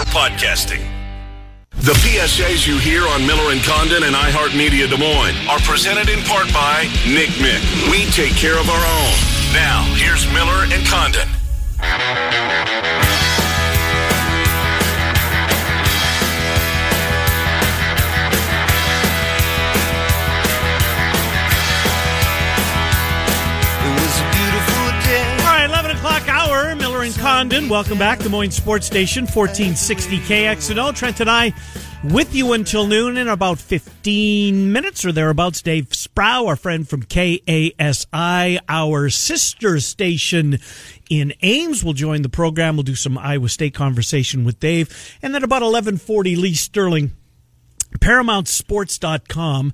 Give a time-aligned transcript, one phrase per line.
[0.00, 0.80] for podcasting.
[1.70, 6.20] The PSAs you hear on Miller and Condon and iHeartMedia Des Moines are presented in
[6.24, 7.60] part by Nick Mick.
[7.90, 9.14] We take care of our own.
[9.52, 11.28] Now, here's Miller and Condon.
[26.50, 27.68] Hour, Miller and Condon.
[27.68, 30.94] Welcome back, Des Moines Sports Station, 1460 KXNO.
[30.94, 31.52] Trent and I
[32.04, 35.62] with you until noon in about 15 minutes or thereabouts.
[35.62, 40.58] Dave Sproul, our friend from KASI, our sister station
[41.08, 42.76] in Ames, will join the program.
[42.76, 45.16] We'll do some Iowa State conversation with Dave.
[45.22, 47.12] And then about 1140, Lee Sterling,
[47.98, 49.72] ParamountSports.com.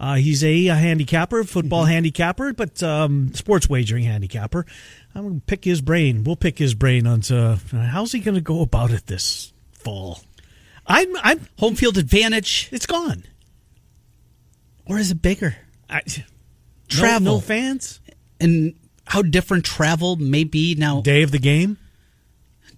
[0.00, 1.90] Uh, he's a, a handicapper, football Mm-hmm.
[1.92, 4.64] handicapper, but um, sports wagering handicapper.
[5.14, 6.22] I'm going to pick his brain.
[6.24, 10.20] We'll pick his brain on to, how's he going to go about it this fall.
[10.86, 13.24] I'm, I'm Home field advantage, it's gone.
[14.86, 15.56] or is it bigger?
[15.90, 16.02] I,
[16.88, 17.20] Travel.
[17.24, 18.00] no, no fans.
[18.40, 18.74] And
[19.06, 21.00] how different travel may be now.
[21.00, 21.78] Day of the game.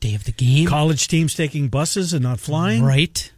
[0.00, 2.82] Day of the game, College teams taking buses and not flying.
[2.82, 3.30] right?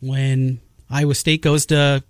[0.00, 2.04] When Iowa State goes to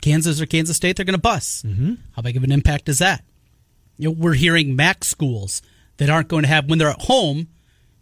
[0.00, 1.62] Kansas or Kansas State, they're going to bus.
[1.66, 1.94] Mm-hmm.
[2.16, 3.22] How big of an impact is that?
[3.98, 5.60] You know, we're hearing MAC schools
[6.02, 7.38] that aren't going to have when they're at home.
[7.38, 7.46] You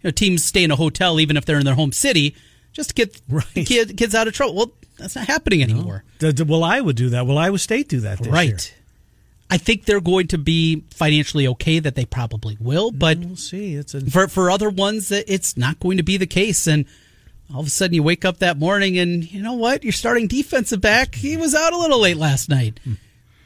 [0.04, 2.34] know, teams stay in a hotel even if they're in their home city
[2.72, 3.66] just to get Right.
[3.66, 4.54] kid, kids out of trouble.
[4.54, 6.04] Well, that's not happening anymore.
[6.18, 7.26] D- d- will Iowa do that?
[7.26, 8.48] Will Iowa State do that right.
[8.48, 8.76] year?
[9.50, 13.36] I think they're going to be financially okay that they probably will, mm, but We'll
[13.36, 13.74] see.
[13.74, 16.84] It's a for for other ones that it's not going to be the case and
[17.52, 20.28] all of a sudden you wake up that morning and you know what your starting
[20.28, 22.92] defensive back he was out a little late last night hmm.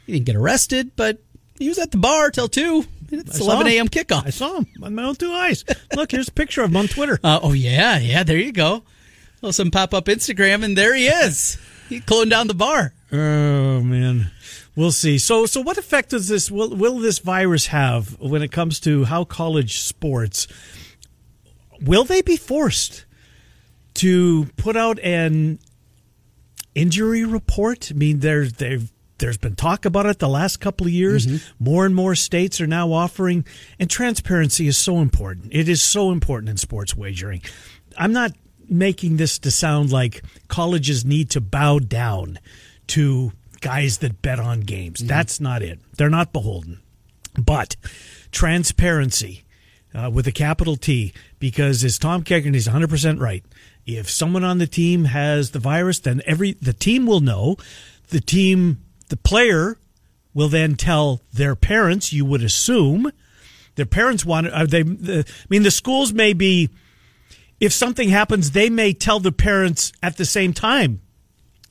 [0.05, 1.17] he didn't get arrested but
[1.57, 3.87] he was at the bar till 2 it's I 11 a.m.
[3.87, 4.25] kickoff.
[4.25, 5.63] I saw him on my own two eyes.
[5.95, 7.19] Look, here's a picture of him on Twitter.
[7.23, 8.83] uh, oh yeah yeah there you go
[9.41, 11.57] well some pop up instagram and there he is
[11.89, 14.31] he closing down the bar Oh man,
[14.75, 15.19] we'll see.
[15.19, 19.05] So, so what effect does this will will this virus have when it comes to
[19.05, 20.47] how college sports?
[21.81, 23.05] Will they be forced
[23.95, 25.59] to put out an
[26.73, 27.89] injury report?
[27.91, 31.25] I mean, there's they've there's been talk about it the last couple of years.
[31.59, 33.45] More and more states are now offering,
[33.79, 35.47] and transparency is so important.
[35.51, 37.41] It is so important in sports wagering.
[37.97, 38.31] I'm not
[38.67, 42.39] making this to sound like colleges need to bow down
[42.87, 43.31] to
[43.61, 44.99] guys that bet on games.
[44.99, 45.79] That's not it.
[45.97, 46.81] They're not beholden.
[47.39, 47.75] But
[48.31, 49.45] transparency
[49.93, 53.43] uh, with a capital T, because as Tom Kegren is 100% right.
[53.85, 57.57] If someone on the team has the virus, then every the team will know.
[58.09, 59.77] The team, the player,
[60.33, 62.13] will then tell their parents.
[62.13, 63.11] You would assume
[63.75, 64.47] their parents want.
[64.47, 64.83] Are uh, they?
[64.83, 66.69] The, I mean, the schools may be.
[67.59, 71.01] If something happens, they may tell the parents at the same time.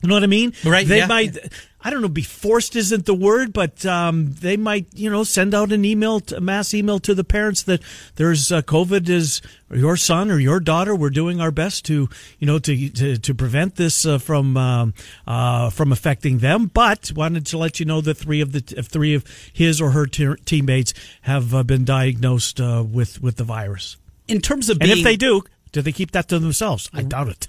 [0.01, 0.53] You know what I mean?
[0.63, 1.07] Right, They yeah.
[1.07, 1.37] might.
[1.85, 2.07] I don't know.
[2.07, 6.19] Be forced isn't the word, but um, they might, you know, send out an email,
[6.35, 7.79] a mass email to the parents that
[8.15, 9.39] there's uh, COVID is
[9.71, 10.95] your son or your daughter.
[10.95, 12.09] We're doing our best to,
[12.39, 14.95] you know, to to, to prevent this uh, from um,
[15.27, 16.71] uh, from affecting them.
[16.73, 20.07] But wanted to let you know that three of the three of his or her
[20.07, 23.97] te- teammates have uh, been diagnosed uh, with with the virus.
[24.27, 26.89] in terms of And if they do, do they keep that to themselves?
[26.91, 27.47] I doubt it.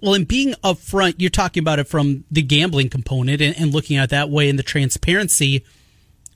[0.00, 3.96] Well, in being upfront, you're talking about it from the gambling component and, and looking
[3.96, 5.64] at it that way and the transparency.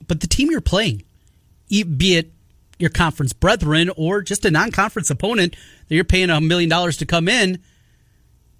[0.07, 1.03] But the team you're playing,
[1.69, 2.31] be it
[2.79, 5.55] your conference brethren or just a non-conference opponent
[5.87, 7.59] that you're paying a million dollars to come in,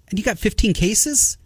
[0.08, 1.36] and you got 15 cases.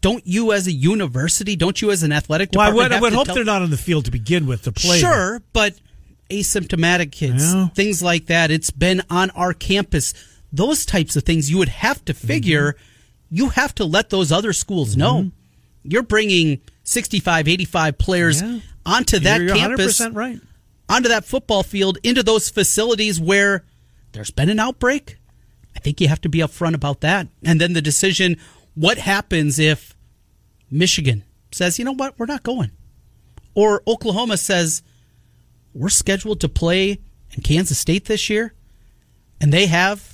[0.00, 3.00] Don't you, as a university, don't you, as an athletic Well, I department, would, I
[3.00, 4.98] would hope tell- they're not on the field to begin with to play.
[4.98, 5.74] Sure, but
[6.28, 7.68] asymptomatic kids, Yeah.
[7.68, 8.50] things like that.
[8.50, 10.12] It's been on our campus.
[10.54, 12.72] Those types of things you would have to figure.
[12.72, 13.36] Mm-hmm.
[13.36, 15.32] You have to let those other schools know.
[15.82, 18.60] You're bringing 65, 85 players Yeah.
[18.86, 20.40] onto that You're campus, 100% right.
[20.88, 23.64] onto that football field, into those facilities where
[24.12, 25.18] there's been an outbreak.
[25.74, 27.26] I think you have to be upfront about that.
[27.44, 28.36] And then the decision
[28.74, 29.96] what happens if
[30.70, 32.70] Michigan says, you know what, we're not going?
[33.54, 34.82] Or Oklahoma says,
[35.72, 37.00] we're scheduled to play
[37.32, 38.54] in Kansas State this year,
[39.40, 40.13] and they have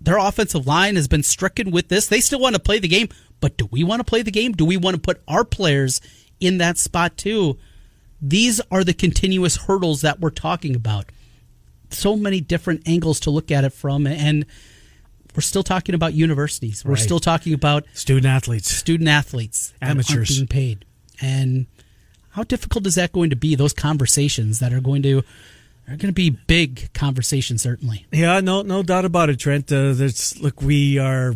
[0.00, 2.06] their offensive line has been stricken with this.
[2.06, 3.08] They still want to play the game,
[3.40, 4.52] but do we want to play the game?
[4.52, 6.00] Do we want to put our players
[6.40, 7.58] in that spot too?
[8.22, 11.06] These are the continuous hurdles that we're talking about.
[11.90, 14.46] So many different angles to look at it from, and
[15.34, 16.84] we're still talking about universities.
[16.84, 17.02] We're Right.
[17.02, 18.70] still talking about Student athletes.
[18.70, 20.28] student athletes Amateurs.
[20.28, 20.84] being paid.
[21.20, 21.66] And
[22.30, 23.54] how difficult is that going to be?
[23.54, 25.22] Those conversations that are going to
[25.86, 28.06] are going to be big conversations, certainly.
[28.12, 29.70] Yeah, no, no doubt about it, Trent.
[29.72, 31.34] Uh, there's look, we are,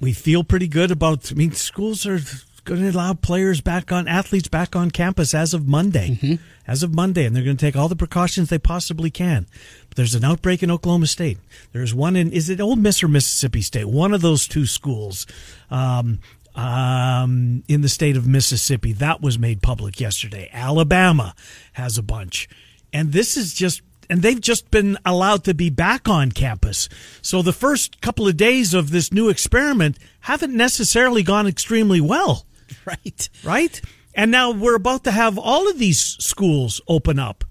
[0.00, 1.30] we feel pretty good about.
[1.30, 2.20] I mean, schools are
[2.64, 6.94] going to allow players back on, athletes back on campus as of Monday, as of
[6.94, 9.46] Monday, and they're going to take all the precautions they possibly can.
[9.88, 11.38] But there's an outbreak in Oklahoma State.
[11.72, 13.86] There's one in is it Ole Miss or Mississippi State?
[13.86, 15.26] One of those two schools.
[15.70, 16.20] Um,
[16.54, 18.92] um, in the state of Mississippi.
[18.92, 20.50] That was made public yesterday.
[20.52, 21.36] Alabama
[21.74, 22.48] has a bunch.
[22.92, 26.88] And this is just, and they've just been allowed to be back on campus.
[27.22, 32.46] So the first couple of days of this new experiment haven't necessarily gone extremely well,
[32.86, 33.28] Right.
[33.44, 33.80] right?
[34.14, 37.44] And now we're about to have all of these schools open up.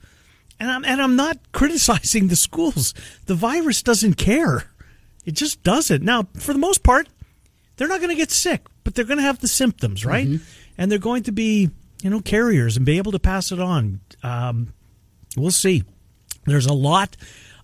[0.59, 2.93] And I'm, and I'm not criticizing the schools.
[3.27, 4.65] The virus doesn't care.
[5.25, 6.03] It just doesn't.
[6.03, 7.07] Now, for the most part,
[7.75, 10.27] they're not going to get sick, but they're going to have the symptoms, right?
[10.77, 11.69] And they're going to be,
[12.01, 13.99] you know, carriers and be able to pass it on.
[14.23, 14.73] Um,
[15.39, 15.83] we'll see.
[16.45, 17.17] There's a lot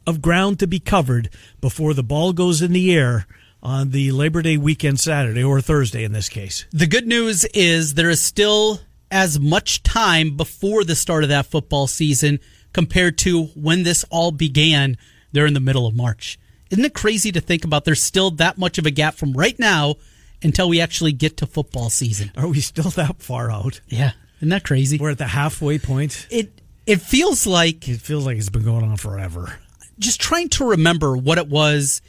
[0.06, 1.30] of ground to be covered
[1.62, 3.25] before the ball goes in the air
[3.62, 6.66] on the Labor Day weekend Saturday or Thursday in this case.
[6.72, 11.46] The good news is there is still as much time before the start of that
[11.46, 12.40] football season
[12.74, 14.98] compared to when this all began
[15.31, 16.38] there in the middle of March.
[16.69, 19.58] Isn't it crazy to think about there's still that much of a gap from right
[19.60, 19.96] now
[20.42, 22.31] until we actually get to football season?
[22.36, 23.80] Are we still that far out?
[23.88, 24.12] Yeah.
[24.38, 24.98] Isn't that crazy?
[24.98, 26.28] We're at the halfway point.
[26.31, 26.52] It
[26.85, 29.56] it feels like It feels like it's been going on forever.
[30.00, 32.01] just trying to remember what it was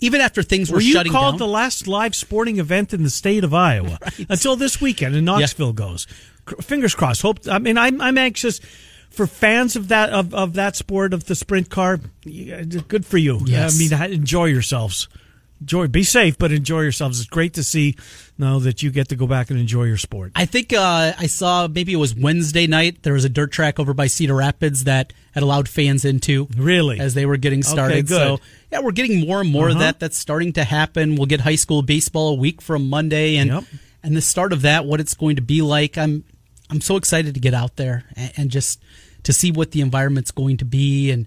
[0.00, 1.38] even after things were, Were you shutting called down.
[1.38, 3.98] the last live sporting event in the state of Iowa
[4.28, 6.06] until this weekend in Knoxville goes.
[6.60, 7.22] Fingers crossed.
[7.22, 7.40] Hope.
[7.50, 8.60] I mean, I'm I'm anxious
[9.10, 11.98] for fans of that of, of that sport of the sprint car.
[12.24, 13.40] Good for you.
[13.44, 13.74] Yes.
[13.74, 15.08] I mean, enjoy yourselves.
[15.60, 15.86] Enjoy.
[15.88, 17.18] Be safe, but enjoy yourselves.
[17.20, 17.96] It's great to see
[18.38, 20.32] now that you get to go back and enjoy your sport.
[20.36, 23.02] I think uh, I saw maybe it was Wednesday night.
[23.02, 26.46] There was a dirt track over by Cedar Rapids that had allowed fans into.
[26.56, 27.00] Really?
[27.00, 28.06] As they were getting started.
[28.06, 28.16] good.
[28.16, 28.38] So,
[28.70, 29.84] yeah, we're getting more and more of Uh-huh.
[29.84, 30.00] that.
[30.00, 31.16] That's starting to happen.
[31.16, 33.36] We'll get high school baseball a week from Monday.
[33.36, 33.64] And, Yep.
[34.04, 35.98] and the start of that, what it's going to be like.
[35.98, 36.22] I'm,
[36.70, 38.80] I'm so excited to get out there and, and just
[39.24, 41.26] to see what the environment's going to be and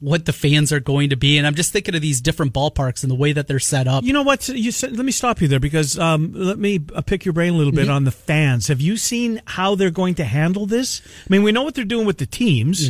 [0.00, 1.38] what the fans are going to be.
[1.38, 4.04] And I'm just thinking of these different ballparks and the way that they're set up.
[4.04, 4.48] You know what?
[4.48, 7.54] You said, let me stop you there because um, let me uh, pick your brain
[7.54, 8.68] a little bit on the fans.
[8.68, 11.02] Have you seen how they're going to handle this?
[11.04, 12.88] I mean, we know what they're doing with the teams.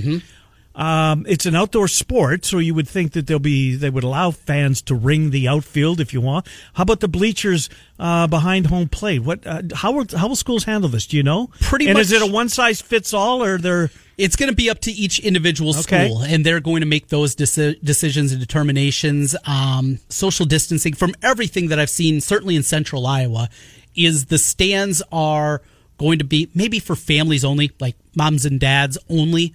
[0.79, 4.31] Um, it's an outdoor sport, so you would think that they'll be they would allow
[4.31, 6.47] fans to ring the outfield if you want.
[6.75, 9.19] How about the bleachers uh, behind home plate?
[9.25, 9.45] What?
[9.45, 11.07] Uh, how will how will schools handle this?
[11.09, 11.51] Do you know?
[11.61, 14.71] Pretty and is it a one size fits all, or they're It's going to be
[14.71, 16.07] up to each individual Okay.
[16.09, 19.35] school, and they're going to make those deci- decisions and determinations.
[19.47, 23.49] Um, social distancing, from everything that I've seen, certainly in central Iowa,
[23.97, 25.61] is the stands are
[25.99, 29.55] going to be maybe for families only, like moms and dads only,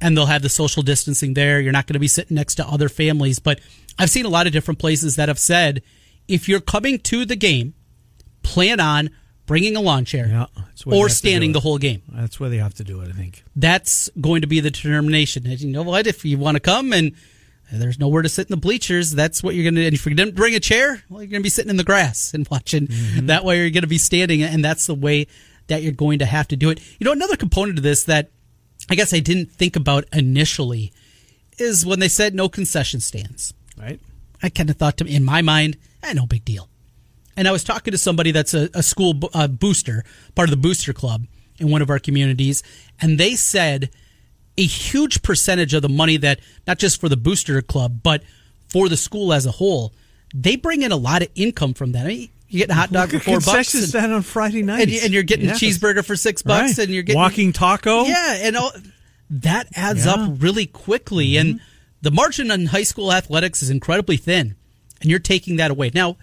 [0.00, 1.60] and they'll have the social distancing there.
[1.60, 3.38] You're not going to be sitting next to other families.
[3.38, 3.60] But
[3.98, 5.82] I've seen a lot of different places that have said
[6.28, 7.74] if you're coming to the game,
[8.42, 9.10] plan on
[9.46, 12.02] bringing a lawn chair Yeah, that's the way they or to standing the whole game
[12.08, 13.08] that's where they have to do it.
[13.08, 13.44] I think.
[13.54, 15.44] that's going to be the determination.
[15.46, 16.06] You know what?
[16.06, 17.12] If you want to come and
[17.72, 19.84] there's nowhere to sit in the bleachers, that's what you're going to.
[19.84, 21.84] And if you didn't bring a chair, well, you're going to be sitting in the
[21.84, 22.86] grass and watching.
[22.86, 23.26] Mm-hmm.
[23.26, 25.26] That way, you're going to be standing, and that's the way
[25.66, 26.80] that you're going to have to do it.
[27.00, 28.30] You know, another component of this that
[28.88, 30.92] I guess I didn't think about initially
[31.58, 33.54] is when they said no concession stands.
[33.76, 34.00] Right.
[34.42, 36.68] I kind of thought to in my mind, eh, no big deal.
[37.36, 40.50] And I was talking to somebody that's a, a school bo- uh, booster, part of
[40.50, 41.26] the booster club
[41.58, 42.62] in one of our communities,
[43.00, 43.90] and they said
[44.58, 48.22] a huge percentage of the money that not just for the booster club, but
[48.68, 49.92] for the school as a whole,
[50.34, 52.06] they bring in a lot of income from that.
[52.06, 54.88] I mean, you get a hot dog for four bucks, and, stand on Friday night,
[54.88, 55.62] and, and you're getting Yes.
[55.62, 56.84] a cheeseburger for six bucks, Right.
[56.86, 58.04] and you're getting walking taco.
[58.04, 58.72] yeah, and all,
[59.30, 60.12] that adds Yeah.
[60.14, 60.32] Mm-hmm.
[60.34, 61.36] up really quickly.
[61.36, 61.60] And
[62.02, 64.54] the margin on high school athletics is incredibly thin,
[65.00, 65.90] and you're taking that away.
[65.94, 66.16] Now,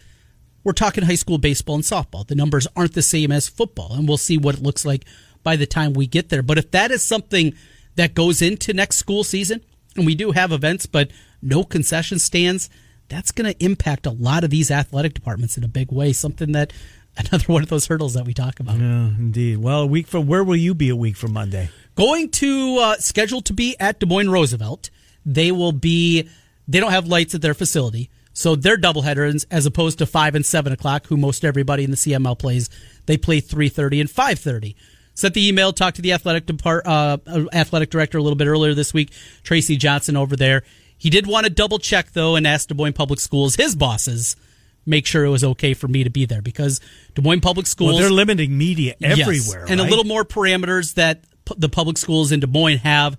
[0.63, 2.25] we're talking high school baseball and softball.
[2.25, 5.03] The numbers aren't the same as football, and we'll see what it looks like
[5.43, 6.41] by the time we get there.
[6.41, 7.53] But if that is something
[7.95, 9.59] that goes into next school season,
[9.97, 11.11] and we do have events, but
[11.41, 12.69] no concession stands,
[13.13, 16.13] that's going to impact a lot of these athletic departments in a big way.
[16.13, 16.73] Something that
[17.17, 18.77] another one of those hurdles that we talk about.
[18.77, 19.57] Yeah, indeed.
[19.57, 21.69] Well, a week from where will you be a week from Monday?
[21.95, 24.89] going to uh, scheduled to be at Des Moines Roosevelt.
[25.25, 26.27] They will be.
[26.67, 30.45] They don't have lights at their facility, so they're doubleheaders as opposed to five and
[30.45, 32.69] seven o'clock, who most everybody in the CML plays.
[33.05, 34.75] They play three thirty and five thirty.
[35.13, 38.47] Sent the email, talked to the athletic depart, uh, uh, athletic director a little bit
[38.47, 39.11] earlier this week,
[39.43, 40.63] Tracy Johnson over there.
[41.03, 44.37] He did want to double check though and ask Des Moines Public Schools, his bosses,
[44.85, 46.79] make sure it was okay for me to be there because
[47.13, 49.19] Des Moines Public Schools Well, they're limiting media Yes.
[49.19, 53.17] everywhere, and a little more parameters that pu- the public schools in Des Moines have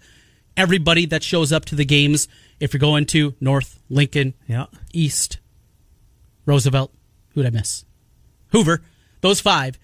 [0.56, 2.26] everybody that shows up to the games,
[2.58, 4.64] if you're going to North, Lincoln, Yeah.
[4.94, 5.36] East,
[6.46, 6.90] Roosevelt,
[7.34, 7.84] who'd I miss?
[8.52, 8.80] Hoover,
[9.20, 9.78] those five,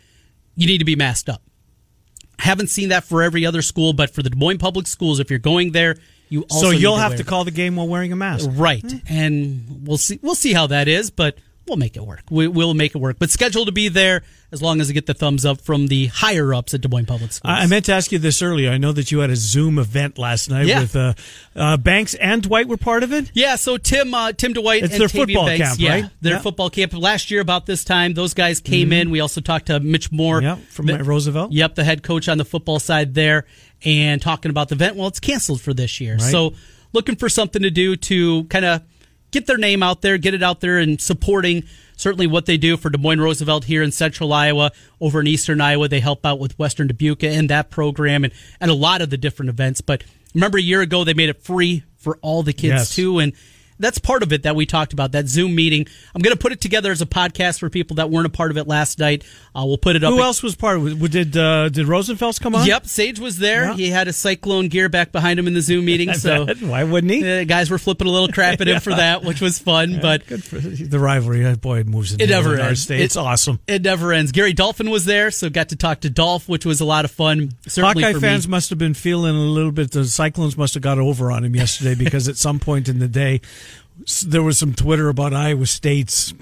[0.57, 1.43] you need to be masked up.
[2.39, 5.29] Haven't seen that for every other school, but for the Des Moines Public Schools, if
[5.29, 5.97] you're going there,
[6.31, 8.49] you also So you'll have to call the game while wearing a mask.
[8.53, 8.99] right, hmm.
[9.09, 10.19] and we'll see.
[10.23, 11.37] We'll see how that is, but
[11.71, 12.23] we'll make it work.
[12.31, 13.17] We, we'll make it work.
[13.19, 14.23] But scheduled to be there
[14.53, 17.07] as long as I get the thumbs up from the higher ups at Des Moines
[17.07, 17.51] Public Schools.
[17.57, 18.71] I meant to ask you this earlier.
[18.71, 20.81] I know that you had a Zoom event last night Yeah.
[20.81, 21.15] with uh,
[21.57, 23.31] uh, Banks and Dwight were part of it.
[23.33, 26.11] Yeah, so Tim, uh, Tim Dwight, It's and their Tavian football Banks, camp, yeah, right?
[26.21, 26.39] Their Yeah.
[26.41, 28.15] football camp last year about this time.
[28.15, 29.11] Those guys came in.
[29.11, 31.53] We also talked to Mitch Moore, Yeah, from Mi- Roosevelt.
[31.53, 33.47] Yep, the head coach on the football side there,
[33.85, 34.97] and talking about the event.
[34.97, 36.23] Well, it's canceled for this year, Right.
[36.31, 36.55] so
[36.93, 38.83] looking for something to do to kind of
[39.31, 41.65] get their name out there, get it out there, and supporting
[41.97, 45.61] certainly what they do for Des Moines Roosevelt here in Central Iowa, over in Eastern
[45.61, 45.87] Iowa.
[45.89, 49.17] They help out with Western Dubuque and that program, and and a lot of the
[49.19, 49.81] different events.
[49.81, 50.03] But
[50.35, 52.95] remember, a year ago they made it free for all the kids Yes.
[52.95, 53.33] too, and
[53.81, 55.87] that's part of it that we talked about that Zoom meeting.
[56.15, 58.51] I'm going to put it together as a podcast for people that weren't a part
[58.51, 59.25] of it last night.
[59.55, 60.13] Uh, we'll put it up.
[60.13, 61.11] Who else was part of it?
[61.11, 62.67] Did uh, did Rosenfels come on?
[62.67, 63.65] Yep, Sage was there.
[63.65, 63.75] Yeah.
[63.75, 67.13] He had a cyclone gear back behind him in the Zoom meeting, so Why wouldn't
[67.13, 67.41] he?
[67.41, 69.99] uh, guys were flipping a little crap at him for that, which was fun.
[70.01, 71.55] But Good for the rivalry.
[71.57, 72.83] Boy, it moves in It never in our ends.
[72.83, 73.01] state.
[73.01, 73.59] It- It's awesome.
[73.67, 74.31] it never ends.
[74.33, 77.11] Gary Dolphin was there, so got to talk to Dolph, which was a lot of
[77.11, 77.51] fun.
[77.67, 79.91] Certainly Hawkeye fans must have been feeling a little bit.
[79.91, 83.09] The Cyclones must have got over on him yesterday because at some point in the
[83.09, 83.41] day,
[84.27, 86.33] there was some Twitter about Iowa State's,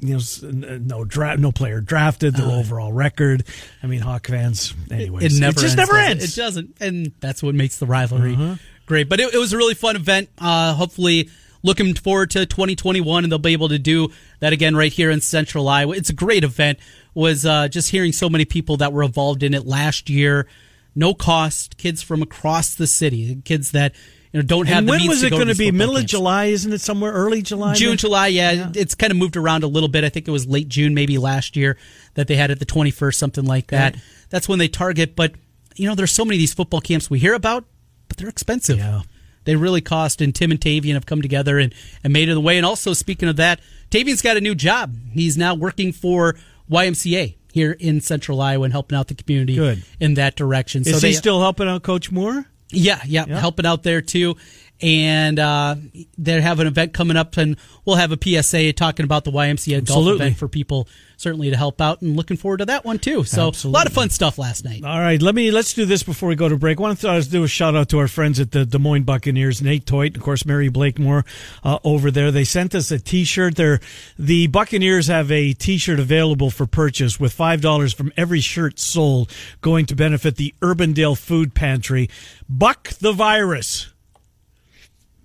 [0.00, 3.44] you know, no draft, no player drafted, their overall record.
[3.82, 4.74] I mean, Hawk fans.
[4.90, 5.26] Anyways, Uh.
[5.36, 6.10] It never just ends, never it?
[6.10, 6.24] ends.
[6.36, 8.56] It doesn't, and that's what makes the rivalry Uh-huh.
[8.86, 9.08] great.
[9.08, 10.28] But it, it was a really fun event.
[10.38, 11.28] Uh, hopefully,
[11.62, 14.08] looking forward to 2021, and they'll be able to do
[14.40, 15.94] that again right here in Central Iowa.
[15.94, 16.78] It's a great event.
[17.14, 20.46] Was uh, just hearing so many people that were involved in it last year.
[20.94, 23.94] No cost, kids from across the city, kids that
[24.32, 24.78] you know don't have.
[24.78, 25.70] And the when was it going to be?
[25.70, 26.06] Middle of.
[26.06, 26.80] July, isn't it?
[26.80, 27.96] Somewhere early July, June, maybe?
[27.98, 28.72] July, yeah, Yeah.
[28.74, 30.04] It's kind of moved around a little bit.
[30.04, 31.76] I think it was late June, maybe last year,
[32.14, 33.94] that they had it the 21st, something like that.
[33.94, 34.02] Okay.
[34.30, 35.14] That's when they target.
[35.14, 35.34] But,
[35.76, 37.64] you know, there's so many of these football camps we hear about,
[38.08, 38.78] but they're expensive.
[38.78, 39.02] Yeah.
[39.44, 40.20] They really cost.
[40.20, 42.56] And Tim and Tavian have come together and, and made it the way.
[42.56, 43.60] And also, speaking of that,
[43.90, 44.96] Tavian's got a new job.
[45.12, 46.36] He's now working for
[46.70, 49.84] YMCA here in Central Iowa and helping out the community Good.
[50.00, 50.82] in that direction.
[50.82, 52.46] Is so he they, still helping out Coach Moore?
[52.72, 53.38] Yeah, yeah, Yeah.
[53.40, 54.36] helping out there too.
[54.82, 55.76] And uh,
[56.18, 59.84] they have an event coming up, and we'll have a PSA talking about the YMCA
[59.84, 60.26] golf Absolutely.
[60.26, 60.88] event for people
[61.22, 63.24] certainly to help out, and looking forward to that one too.
[63.24, 64.84] So a lot of fun stuff last night.
[64.84, 66.80] All right, let me let's do this before we go to break.
[66.80, 68.78] One thing I want to do a shout out to our friends at the Des
[68.78, 71.24] Moines Buccaneers, Nate Toit, of course, Mary Blakemore
[71.62, 72.30] uh, over there.
[72.30, 73.54] They sent us a T-shirt.
[73.54, 73.80] They're,
[74.18, 79.32] the Buccaneers have a T-shirt available for purchase with five dollars from every shirt sold,
[79.60, 82.10] going to benefit the Urbandale Food Pantry.
[82.48, 83.91] Buck the virus.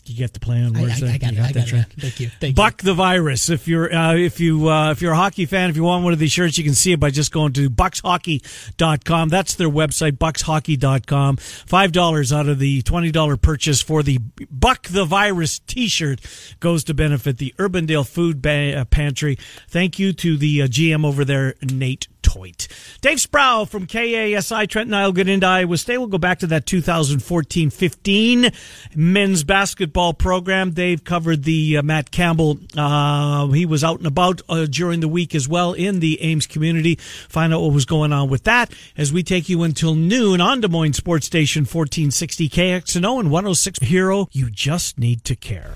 [0.09, 0.75] You get the plan?
[0.75, 1.09] I, I, Where's that?
[1.09, 1.43] I got You it.
[1.43, 1.85] I got that, it.
[1.99, 2.29] Thank you.
[2.39, 3.49] Thank Buck the virus.
[3.49, 6.13] If you're uh, if you uh, if you're a hockey fan, if you want one
[6.13, 9.29] of these shirts, you can see it by just going to bucshockey.com.
[9.29, 11.37] That's their website, bucshockey.com.
[11.37, 16.21] Five dollars out of the twenty dollar purchase for the Buck the Virus T-shirt
[16.59, 19.37] goes to benefit the Urbandale Food uh, Pantry.
[19.69, 22.67] Thank you to the uh, GM over there, Nate Toit.
[22.99, 25.97] Dave Sproul from KASI Trenton I'll get into Iowa State.
[25.97, 28.53] We'll go back to that 2014-15
[28.95, 30.71] men's basketball program.
[30.71, 32.59] Dave covered the uh, Matt Campbell.
[32.75, 36.47] Uh, he was out and about uh, during the week as well in the Ames
[36.47, 36.95] community.
[36.95, 40.59] Find out what was going on with that as we take you until noon on
[40.59, 44.27] Des Moines Sports Station 1460 KXNO and 106 Hero.
[44.33, 45.75] You just need to care.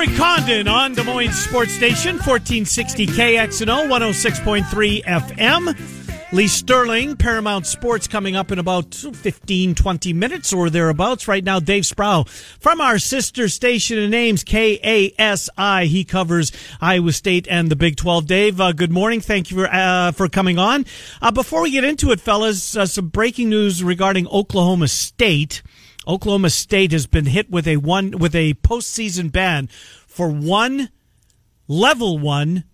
[0.00, 6.32] And Condon on Des Moines Sports Station, 1460 KXNO, 106.3 FM.
[6.32, 11.26] Lee Sterling, Paramount Sports, coming up in about 15, 20 minutes or thereabouts.
[11.26, 12.24] Right now, Dave Sproul
[12.60, 15.86] from our sister station in Ames, KASI.
[15.86, 18.26] He covers Iowa State and the Big 12.
[18.26, 19.20] Dave, uh, good morning.
[19.20, 20.86] Thank you for, uh, for coming on.
[21.20, 25.62] Uh, before we get into it, fellas, uh, some breaking news regarding Oklahoma State.
[26.08, 29.68] Oklahoma State has been hit with a one with a postseason ban
[30.06, 30.88] for one
[31.68, 32.64] level one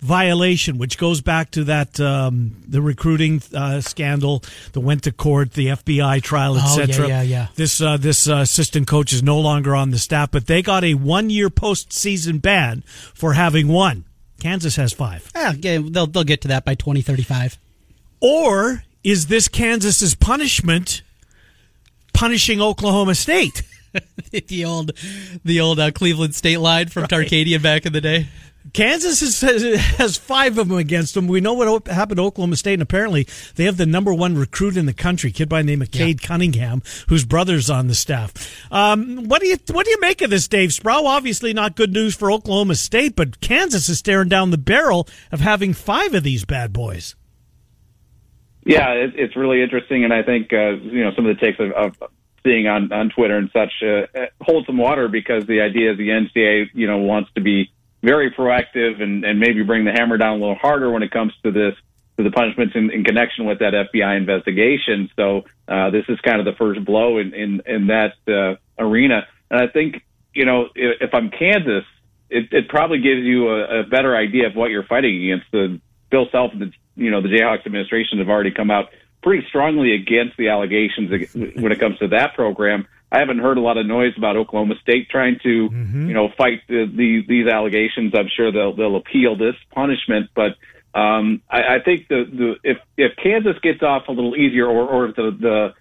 [0.00, 5.52] violation, which goes back to that um, the recruiting uh, scandal that went to court,
[5.52, 7.04] the FBI trial, etc.
[7.04, 7.46] Oh, yeah, yeah, yeah.
[7.56, 10.84] This uh, this uh, assistant coach is no longer on the staff, but they got
[10.84, 12.82] a one year postseason ban
[13.14, 14.04] for having one.
[14.40, 15.30] Kansas has five.
[15.34, 17.58] Yeah, yeah, they'll they'll get to that by 2035.
[18.20, 21.02] Or is this Kansas's punishment
[22.16, 23.62] punishing Oklahoma State?
[24.30, 24.92] the old
[25.44, 28.26] the old uh, Cleveland state line from Tarkanian back in the day.
[28.72, 29.40] Kansas is,
[29.96, 31.28] has five of them against them.
[31.28, 34.76] We know what happened to Oklahoma State, and apparently they have the number one recruit
[34.76, 38.32] in the country, kid by the name of Cade Cunningham, whose brother's on the staff.
[38.72, 41.06] Um, what do you what do you make of this, Dave Sproul?
[41.06, 45.40] Obviously, not good news for Oklahoma State, but Kansas is staring down the barrel of
[45.40, 47.14] having five of these bad boys.
[48.66, 51.60] Yeah, it, it's really interesting, and I think uh, you know some of the takes
[51.60, 52.10] of, of
[52.44, 56.08] seeing on on Twitter and such uh, hold some water because the idea is the
[56.08, 57.70] NCAA you know wants to be
[58.02, 61.32] very proactive and, and maybe bring the hammer down a little harder when it comes
[61.44, 61.74] to this
[62.16, 65.10] to the punishments in, in connection with that FBI investigation.
[65.14, 69.28] So uh, this is kind of the first blow in in, in that uh, arena,
[69.48, 70.02] and I think
[70.34, 71.84] you know if, if I'm Kansas,
[72.30, 75.52] it, it probably gives you a, a better idea of what you're fighting against.
[75.52, 75.80] The
[76.10, 78.86] Bill Self and the you know the Jayhawks administration have already come out
[79.22, 82.86] pretty strongly against the allegations when it comes to that program.
[83.10, 86.62] I haven't heard a lot of noise about Oklahoma State trying to, you know, fight
[86.68, 88.12] the, the, these allegations.
[88.16, 90.56] I'm sure they'll they'll appeal this punishment, but
[90.94, 94.86] um, I, I think the, the if if Kansas gets off a little easier, or
[94.88, 95.74] or the the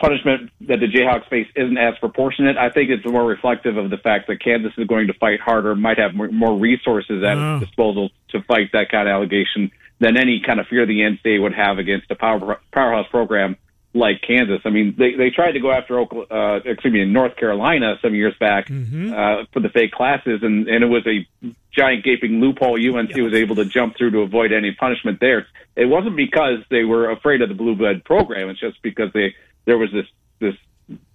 [0.00, 3.98] punishment that the Jayhawks face isn't as proportionate, I think it's more reflective of the
[3.98, 7.56] fact that Kansas is going to fight harder, might have more, more resources at Oh.
[7.56, 11.40] its disposal to fight that kind of allegation than any kind of fear the NCAA
[11.42, 13.56] would have against a power, powerhouse program
[13.92, 14.60] like Kansas.
[14.64, 18.14] I mean, they they tried to go after Oklahoma, uh, excuse me, North Carolina some
[18.14, 18.70] years back
[19.12, 21.26] uh, for the fake classes, and and it was a
[21.72, 22.74] giant gaping loophole.
[22.74, 25.46] UNC was able to jump through to avoid any punishment there.
[25.76, 28.48] It wasn't because they were afraid of the blue blood program.
[28.48, 30.06] It's just because they there was this
[30.38, 30.54] this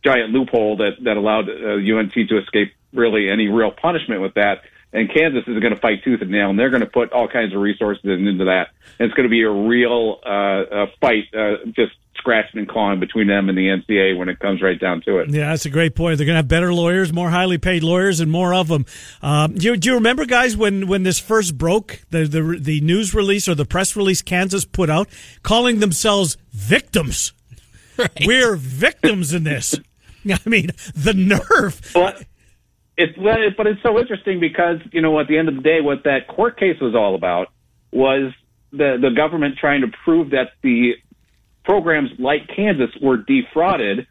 [0.04, 4.64] giant loophole that that allowed uh, UNC to escape really any real punishment with that.
[4.96, 7.28] And Kansas is going to fight tooth and nail, and they're going to put all
[7.28, 8.70] kinds of resources into that.
[8.98, 13.02] And it's going to be a real uh, uh, fight, uh, just scratching and clawing
[13.02, 15.30] between them and the NCA when it comes right down to it.
[15.30, 16.18] Yeah, that's a great point.
[16.18, 18.86] They're going to have better lawyers, more highly paid lawyers, and more of them.
[19.22, 22.80] Um, do, you, do you remember, guys, when, when this first broke, the, the the
[22.82, 25.10] news release or the press release Kansas put out,
[25.44, 27.34] calling themselves victims?
[28.26, 29.76] We're victims in this.
[30.30, 31.92] I mean, the nerve.
[31.94, 32.24] But
[32.98, 33.18] it's
[33.58, 36.28] but it's so interesting because you know at the end of the day, what that
[36.28, 37.50] court case was all about
[37.92, 38.34] was
[38.72, 40.94] the the government trying to prove that the
[41.64, 44.08] programs like Kansas were defrauded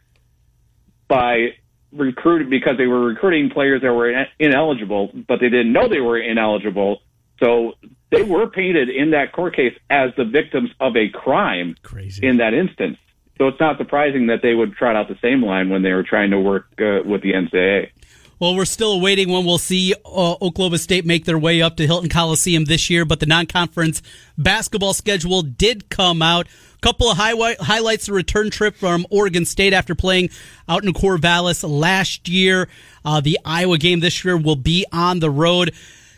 [1.09, 1.51] by
[1.93, 6.19] recruited because they were recruiting players that were ineligible, but they didn't know they were
[6.19, 7.03] ineligible.
[7.39, 7.75] So
[8.11, 12.27] they were painted in that court case as the victims of a crime Crazy.
[12.27, 12.99] in that instance.
[13.39, 16.05] So it's not surprising that they would trot out the same line when they were
[16.05, 17.91] trying to work uh, with the NCAA.
[18.39, 21.87] Well, we're still awaiting when we'll see uh, Oklahoma State make their way up to
[21.87, 24.03] Hilton Coliseum this year, but the non-conference
[24.37, 26.49] basketball schedule did come out.
[26.81, 30.29] Couple of highlight, highlights: the return trip from Oregon State after playing
[30.69, 32.69] out in Corvallis last year.
[33.05, 35.73] Uh, the Iowa game this year will be on the road.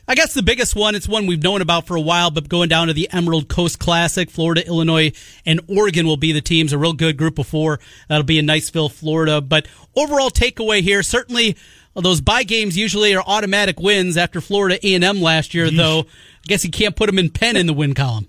[0.08, 2.68] I guess the biggest one, it's one we've known about for a while, but going
[2.68, 5.12] down to the Emerald Coast Classic, Florida, Illinois,
[5.44, 6.72] and Oregon will be the teams.
[6.72, 7.80] A real good group of four.
[8.08, 9.40] That'll be in Niceville, Florida.
[9.40, 11.56] But overall takeaway here, certainly
[11.96, 16.00] uh, those buy games usually are automatic wins after Florida A&M last year, though.
[16.00, 16.04] I
[16.46, 18.28] guess you can't put them in pen in the win column.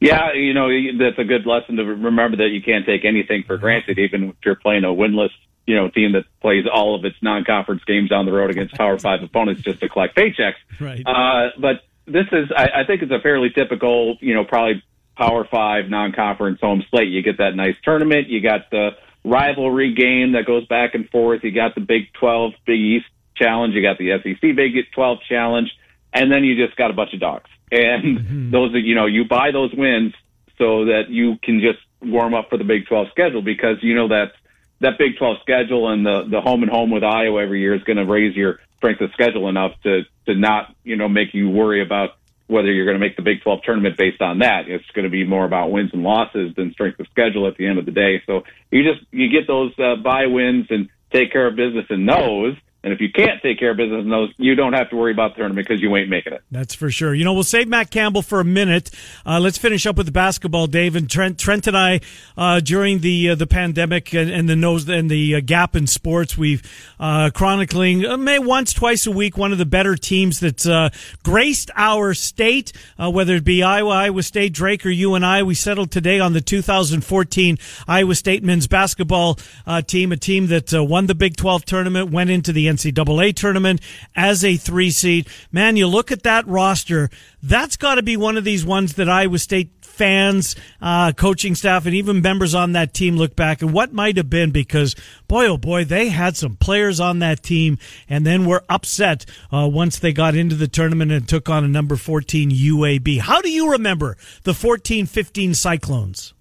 [0.00, 3.56] Yeah, you know that's a good lesson to remember that you can't take anything for
[3.56, 5.30] granted, even if you're playing a winless,
[5.66, 8.98] you know, team that plays all of its non-conference games on the road against Power
[9.06, 10.56] Five opponents just to collect paychecks.
[10.80, 11.02] Right.
[11.06, 14.82] Uh, but this is, I, I think, it's a fairly typical, you know, probably
[15.16, 17.08] Power Five non-conference home slate.
[17.08, 18.28] You get that nice tournament.
[18.28, 18.90] You got the
[19.26, 21.42] rivalry game that goes back and forth.
[21.44, 23.74] You got the Big Twelve, Big East challenge.
[23.74, 25.70] You got the SEC Big Twelve challenge,
[26.12, 27.50] and then you just got a bunch of dogs.
[27.70, 28.50] And mm-hmm.
[28.52, 30.14] those, are, you know, you buy those wins
[30.56, 34.08] so that you can just warm up for the Big 12 schedule because you know
[34.08, 34.32] that
[34.80, 37.82] that Big 12 schedule and the the home and home with Iowa every year is
[37.82, 41.48] going to raise your strength of schedule enough to to not you know make you
[41.50, 44.68] worry about whether you're going to make the Big 12 tournament based on that.
[44.68, 47.66] It's going to be more about wins and losses than strength of schedule at the
[47.66, 48.22] end of the day.
[48.26, 52.06] So you just you get those uh, buy wins and take care of business in
[52.06, 52.54] those,
[52.86, 55.10] And if you can't take care of business in those, you don't have to worry
[55.10, 56.42] about the tournament because you ain't making it.
[56.52, 57.12] That's for sure.
[57.16, 58.92] You know, we'll save Matt Campbell for a minute.
[59.26, 61.36] Uh, let's finish up with the basketball, Dave and Trent.
[61.36, 62.00] Trent and I,
[62.36, 65.88] uh, during the uh, the pandemic and, and, the nose and the uh, gap in
[65.88, 66.62] sports, we've
[67.00, 70.92] uh, chronicling uh, may once twice a week one of the better teams that
[71.24, 75.42] graced our state, whether it be Iowa, Iowa State, Drake, or UNI.
[75.42, 79.40] We settled today on the 2014 Iowa State men's basketball
[79.88, 83.80] team, a team that won the Big 12 tournament, went into the NCAA tournament
[84.14, 85.28] as a three seed.
[85.50, 87.10] Man, you look at that roster.
[87.42, 91.86] That's got to be one of these ones that Iowa State fans, uh, coaching staff,
[91.86, 94.94] and even members on that team look back and what might have been because
[95.26, 99.68] boy, oh boy, they had some players on that team and then were upset uh,
[99.72, 103.20] once they got into the tournament and took on a number 14 UAB.
[103.20, 106.34] How do you remember the 14 15 Cyclones?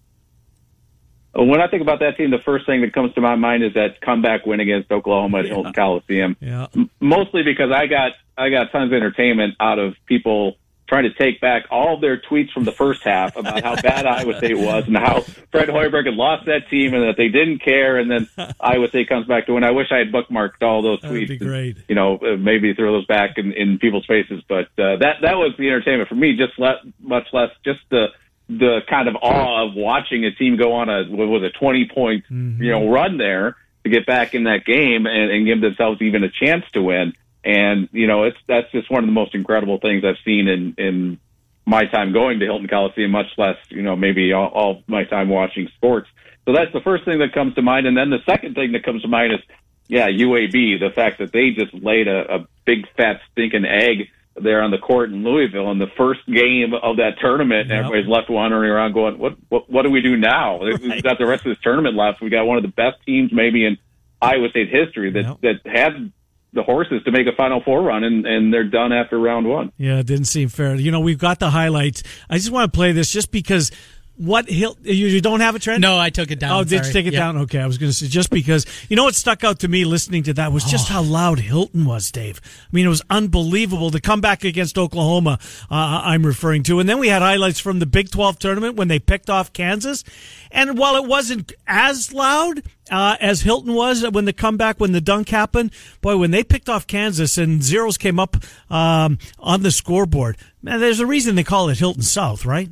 [1.36, 3.74] When I think about that team, the first thing that comes to my mind is
[3.74, 6.38] that comeback win against Oklahoma at Hilton Coliseum.
[6.40, 6.68] Yeah.
[7.02, 11.42] Mostly because I got I got tons of entertainment out of people trying to take
[11.42, 14.96] back all their tweets from the first half about how bad Iowa State was and
[14.96, 15.22] how
[15.52, 17.98] Fred Hoiberg had lost that team and that they didn't care.
[17.98, 19.64] And then Iowa State comes back to win.
[19.64, 21.28] I wish I had bookmarked all those That'd tweets.
[21.28, 21.78] Be great.
[21.78, 24.44] And, you know, uh, maybe throw those back in, in people's faces.
[24.48, 26.38] But uh, that that was the entertainment for me.
[26.38, 28.08] Just less, much less just the
[28.48, 31.90] the kind of awe of watching a team go on a what was a twenty
[31.92, 32.62] point mm-hmm.
[32.62, 33.56] you know run there
[33.86, 37.14] to get back in that game and, and give themselves even a chance to win.
[37.44, 40.76] And you know, it's that's just one of the most incredible things I've seen in
[40.78, 41.20] in
[41.66, 45.30] my time going to Hilton Coliseum, much less you know maybe all, all my time
[45.30, 46.10] watching sports.
[46.46, 47.86] So that's the first thing that comes to mind.
[47.86, 49.40] And then the second thing that comes to mind is,
[49.88, 50.80] yeah, UAB.
[50.80, 54.78] The fact that they just laid a, a big fat stinking egg there on the
[54.78, 57.70] court in Louisville in the first game of that tournament.
[57.70, 57.86] Yep.
[57.86, 60.60] Everybody's left wandering around going, what, what, what do we do now?
[60.66, 60.82] Right.
[60.82, 62.22] We've got the rest of this tournament left.
[62.22, 63.78] We got one of the best teams maybe in
[64.22, 65.42] Iowa State history that, yep.
[65.42, 66.12] that had
[66.54, 69.72] the horses to make a Final Four run, and, and they're done after round one.
[69.78, 70.76] Yeah, it didn't seem fair.
[70.76, 72.02] You know, we've got the highlights.
[72.30, 73.72] I just want to play this just because
[74.18, 75.82] what Hill you, you don't have a trend?
[75.82, 76.60] No, I took it down.
[76.60, 76.88] Oh, did Sorry.
[76.88, 77.22] you take it yep.
[77.22, 77.38] down?
[77.40, 79.84] Okay, I was going to say just because you know what stuck out to me
[79.84, 80.96] listening to that was just oh.
[80.96, 82.40] how loud Hilton was, Dave.
[82.46, 85.40] I mean, it was unbelievable to come back against Oklahoma.
[85.70, 88.88] Uh, I'm referring to, and then we had highlights from the Big 12 tournament when
[88.88, 90.04] they picked off Kansas,
[90.52, 95.02] and while it wasn't as loud uh, as Hilton was when the comeback when the
[95.02, 98.38] dunk happened, boy, when they picked off Kansas and zeros came up
[98.70, 102.70] um, on the scoreboard, man, there's a reason they call it Hilton South, right?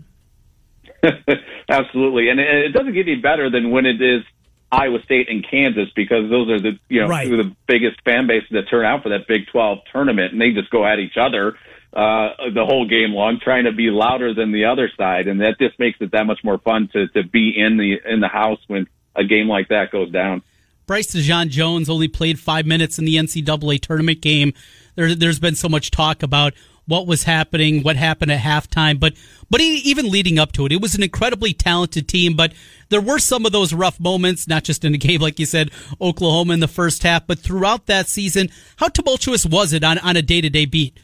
[1.69, 4.23] Absolutely, and it doesn't get any better than when it is
[4.71, 7.27] Iowa State and Kansas because those are the you know right.
[7.27, 10.41] two of the biggest fan bases that turn out for that Big Twelve tournament, and
[10.41, 11.55] they just go at each other
[11.93, 15.59] uh, the whole game long, trying to be louder than the other side, and that
[15.59, 18.59] just makes it that much more fun to to be in the in the house
[18.67, 20.41] when a game like that goes down.
[20.85, 24.53] Bryce DeJean Jones only played five minutes in the NCAA tournament game.
[24.95, 26.53] There, there's been so much talk about
[26.85, 29.13] what was happening, what happened at halftime, but
[29.49, 32.35] but even leading up to it, it was an incredibly talented team.
[32.35, 32.53] But
[32.89, 35.71] there were some of those rough moments, not just in a game like you said,
[36.01, 38.49] Oklahoma in the first half, but throughout that season.
[38.77, 40.97] How tumultuous was it on on a day to day beat?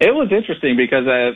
[0.00, 1.30] It was interesting because I,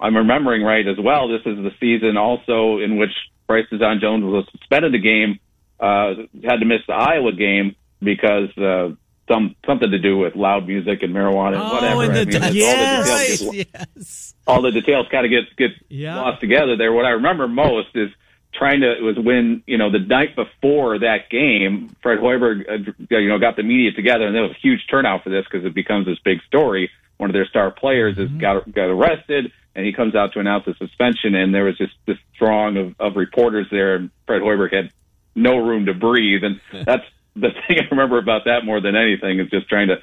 [0.00, 3.10] I'm remembering right as well, this is the season also in which
[3.46, 5.38] Bryce DeJean Jones was suspended the game,
[5.78, 8.56] uh, had to miss the Iowa game because.
[8.56, 8.96] Uh,
[9.28, 12.02] some something to do with loud music and marijuana and oh, whatever.
[12.02, 14.34] And the, I mean, yes, all the details, yes.
[14.46, 16.16] All the details kind of get get yeah.
[16.16, 16.92] lost together there.
[16.92, 18.10] What I remember most is
[18.54, 22.92] trying to it was when you know the night before that game, Fred Hoiberg uh,
[23.10, 25.64] you know got the media together and there was a huge turnout for this because
[25.64, 26.90] it becomes this big story.
[27.18, 28.36] One of their star players mm-hmm.
[28.36, 31.76] is got got arrested and he comes out to announce a suspension and there was
[31.78, 34.90] just this throng of, of reporters there and Fred Hoiberg had
[35.34, 37.04] no room to breathe and that's
[37.40, 39.96] the thing I remember about that more than anything is just trying to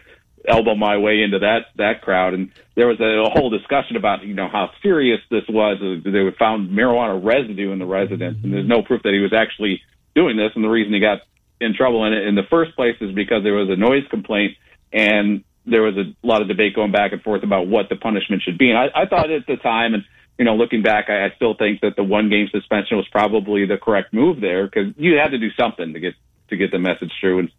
[0.48, 2.34] elbow my way into that that crowd.
[2.34, 5.78] And there was a, a whole discussion about you know how serious this was.
[5.82, 9.34] Uh, they found marijuana residue in the residence, and there's no proof that he was
[9.34, 9.82] actually
[10.15, 10.52] doing this.
[10.56, 11.19] And the reason he got
[11.60, 14.58] in trouble in it in the first place is because there was a noise complaint
[14.91, 18.41] and there was a lot of debate going back and forth about what the punishment
[18.43, 18.69] should be.
[18.69, 20.04] And I, I thought at the time, and
[20.38, 23.65] you know, looking back, I, I still think that the one game suspension was probably
[23.65, 26.13] the correct move there because you had to do something to get
[26.49, 27.51] to get the message through, and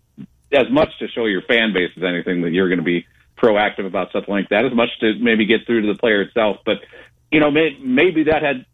[0.53, 3.87] as much to show your fan base as anything that you're going to be proactive
[3.87, 6.59] about something like that, as much to maybe get through to the player itself.
[6.64, 6.79] But
[7.31, 8.66] you know, may, maybe that had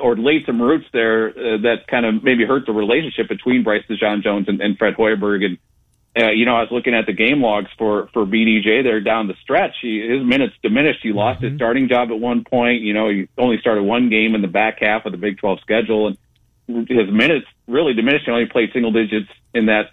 [0.00, 3.84] or laid some roots there uh, that kind of maybe hurt the relationship between Bryce
[3.88, 5.44] DeJean Jones and, and Fred Hoiberg.
[5.44, 5.58] And
[6.18, 9.28] uh, you know, I was looking at the game logs for for BDJ there down
[9.28, 9.74] the stretch.
[9.80, 11.00] He, his minutes diminished.
[11.02, 11.50] He lost mm-hmm.
[11.50, 12.82] his starting job at one point.
[12.82, 15.60] You know, he only started one game in the back half of the Big 12
[15.60, 16.18] schedule, and
[16.88, 18.26] his minutes really diminished.
[18.26, 19.90] He only played single digits in that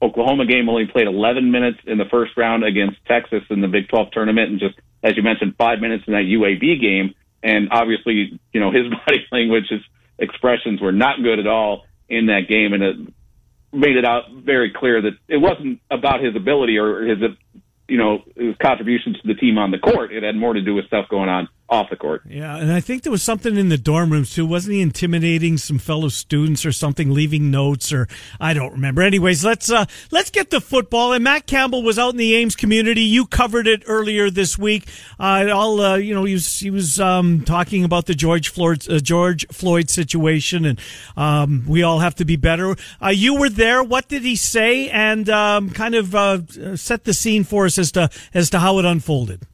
[0.00, 3.88] Oklahoma game only played 11 minutes in the first round against Texas in the Big
[3.88, 7.14] 12 tournament, and just as you mentioned, five minutes in that UAB game.
[7.42, 9.80] And obviously, you know, his body language, his
[10.18, 12.96] expressions were not good at all in that game, and it
[13.72, 17.18] made it out very clear that it wasn't about his ability or his,
[17.86, 20.12] you know, his contributions to the team on the court.
[20.12, 22.22] It had more to do with stuff going on off the court.
[22.26, 24.46] Yeah, and I think there was something in the dorm rooms too.
[24.46, 28.08] Wasn't he intimidating some fellow students or something, leaving notes or
[28.40, 29.02] I don't remember.
[29.02, 31.12] Anyways, let's uh let's get to football.
[31.12, 33.02] And Matt Campbell was out in the Ames community.
[33.02, 34.88] You covered it earlier this week.
[35.18, 38.88] Uh, all uh, you know, he was he was um, talking about the George Floyd
[38.90, 40.80] uh, George Floyd situation, and
[41.16, 42.76] um, we all have to be better.
[43.02, 43.82] Uh, you were there.
[43.82, 44.88] What did he say?
[44.88, 48.78] And um, kind of uh, set the scene for us as to as to how
[48.78, 49.46] it unfolded.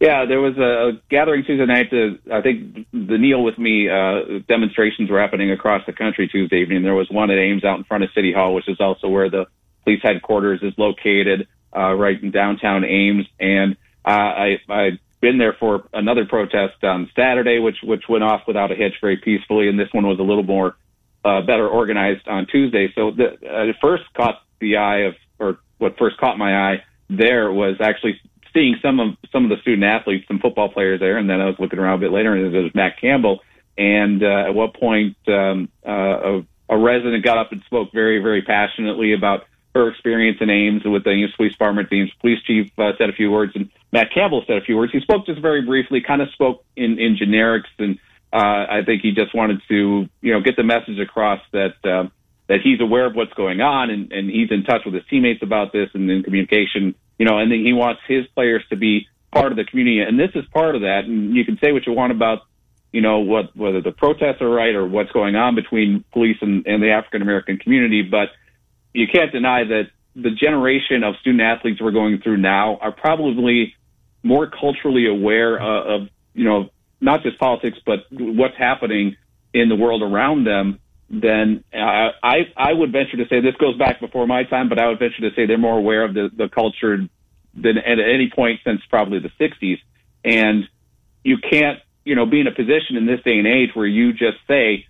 [0.00, 1.90] Yeah, there was a, gathering Tuesday night.
[1.90, 6.62] To, I think the Kneel with Me uh, demonstrations were happening across the country Tuesday
[6.62, 6.82] evening.
[6.82, 9.30] There was one at Ames out in front of City Hall, which is also where
[9.30, 9.46] the
[9.84, 13.26] police headquarters is located, uh, right in downtown Ames.
[13.38, 18.42] And uh, I, I've been there for another protest on Saturday, which which went off
[18.46, 19.68] without a hitch, very peacefully.
[19.68, 20.76] And this one was a little more
[21.24, 22.92] uh, better organized on Tuesday.
[22.94, 26.84] So the, uh, it first caught the eye of, or what first caught my eye
[27.08, 28.20] there was actually
[28.54, 31.46] seeing some of some of the student athletes, some football players there, and then I
[31.46, 33.40] was looking around a bit later, and it was Matt Campbell.
[33.76, 38.20] And uh, at what point um, uh, a, a resident got up and spoke very,
[38.20, 41.90] very passionately about her experience in Ames with the Ames Police Department.
[41.90, 44.76] The Ames Police Chief uh, said a few words, and Matt Campbell said a few
[44.76, 44.92] words.
[44.92, 47.98] He spoke just very briefly, kind of spoke in in generics, and
[48.32, 51.74] uh, I think he just wanted to, you know, get the message across that.
[51.84, 52.08] Uh,
[52.46, 55.42] that he's aware of what's going on and, and he's in touch with his teammates
[55.42, 59.06] about this and in communication you know, and then he wants his players to be
[59.32, 60.00] part of the community.
[60.00, 61.04] And this is part of that.
[61.04, 62.40] And you can say what you want about,
[62.92, 66.66] you know, what whether the protests are right or what's going on between police and,
[66.66, 68.28] and the African American community, but
[68.92, 73.74] you can't deny that the generation of student athletes we're going through now are probably
[74.22, 79.16] more culturally aware of, you know, not just politics, but what's happening
[79.52, 80.78] in the world around them
[81.10, 84.78] then uh, I I would venture to say this goes back before my time, but
[84.78, 86.96] I would venture to say they're more aware of the the culture
[87.54, 89.78] than at any point since probably the '60s.
[90.24, 90.64] And
[91.22, 94.12] you can't you know be in a position in this day and age where you
[94.12, 94.86] just say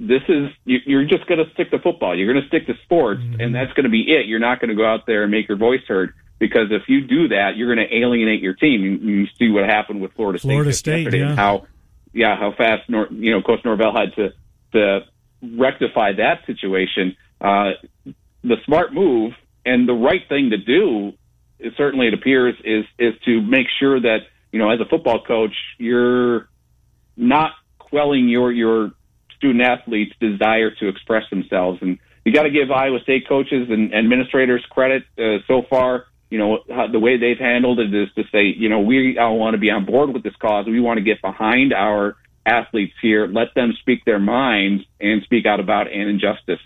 [0.00, 2.16] this is you're just going to stick to football.
[2.16, 3.40] You're going to stick to sports, mm-hmm.
[3.40, 4.26] and that's going to be it.
[4.26, 7.02] You're not going to go out there and make your voice heard because if you
[7.02, 8.82] do that, you're going to alienate your team.
[8.82, 11.36] You, you see what happened with Florida State Florida State, yesterday, yeah.
[11.36, 11.66] how
[12.12, 14.32] yeah how fast Nor, you know Coach Norvell had to
[14.72, 15.00] to
[15.58, 17.16] rectify that situation.
[17.40, 17.72] Uh,
[18.42, 19.32] the smart move
[19.64, 21.12] and the right thing to do,
[21.76, 24.18] certainly it appears, is is to make sure that
[24.52, 26.48] you know as a football coach you're
[27.16, 28.92] not quelling your your
[29.36, 33.94] student athletes' desire to express themselves, and you got to give Iowa State coaches and
[33.94, 36.06] administrators credit uh, so far.
[36.30, 39.38] You know how, the way they've handled it is to say, you know, we all
[39.38, 40.66] want to be on board with this cause.
[40.66, 43.26] We want to get behind our athletes here.
[43.26, 46.60] Let them speak their minds and speak out about an injustice.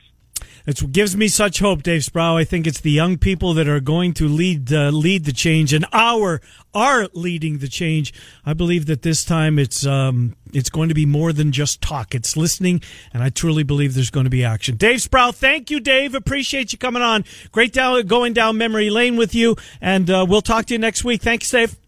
[0.69, 2.37] It gives me such hope, Dave Sproul.
[2.37, 5.73] I think it's the young people that are going to lead uh, lead the change,
[5.73, 6.43] and our
[6.75, 8.12] are leading the change.
[8.45, 12.14] I believe that this time it's um, it's going to be more than just talk.
[12.14, 12.83] It's listening,
[13.14, 14.77] and I truly believe there's going to be action.
[14.77, 16.14] Dave Sproul, thank you, Dave.
[16.14, 17.25] Appreciate you coming on.
[17.51, 21.03] Great down, going down memory lane with you, and uh, we'll talk to you next
[21.03, 21.23] week.
[21.23, 21.79] Thanks, Dave.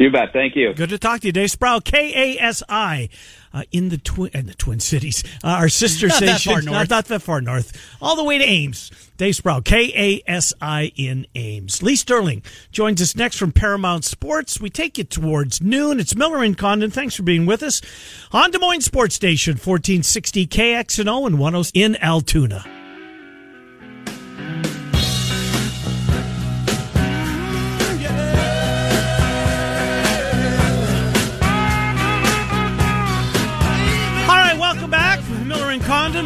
[0.00, 0.32] You bet.
[0.32, 0.72] Thank you.
[0.72, 1.82] Good to talk to you, Dave Sproul.
[1.82, 3.10] K A S I
[3.52, 6.54] uh, in the twin in the Twin Cities, uh, our sister not station.
[6.54, 8.90] That not, not, that far north, all the way to Ames.
[9.18, 11.82] Dave Sproul, K A S I in Ames.
[11.82, 14.58] Lee Sterling joins us next from Paramount Sports.
[14.58, 16.00] We take you towards noon.
[16.00, 16.90] It's Miller and Condon.
[16.90, 17.82] Thanks for being with us
[18.32, 22.64] on Des Moines Sports Station, fourteen sixty KXNO and one oh in Altoona.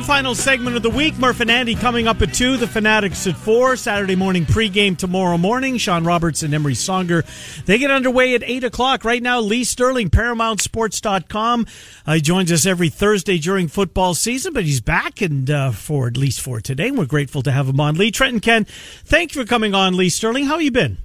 [0.05, 1.17] Final segment of the week.
[1.19, 3.75] Murph and Andy coming up at 2, the Fanatics at 4.
[3.77, 5.79] Saturday morning pregame tomorrow morning.
[5.79, 7.25] Sean Roberts and Emery Songer.
[7.65, 9.03] They get underway at 8 o'clock.
[9.03, 11.67] Right now, Lee Sterling, ParamountSports.com.
[12.07, 16.07] Uh, he joins us every Thursday during football season, but he's back and uh, for
[16.07, 16.89] at least for today.
[16.89, 17.95] And We're grateful to have him on.
[17.95, 18.67] Lee Trenton Ken,
[19.05, 20.45] thank you for coming on, Lee Sterling.
[20.45, 20.99] How you been?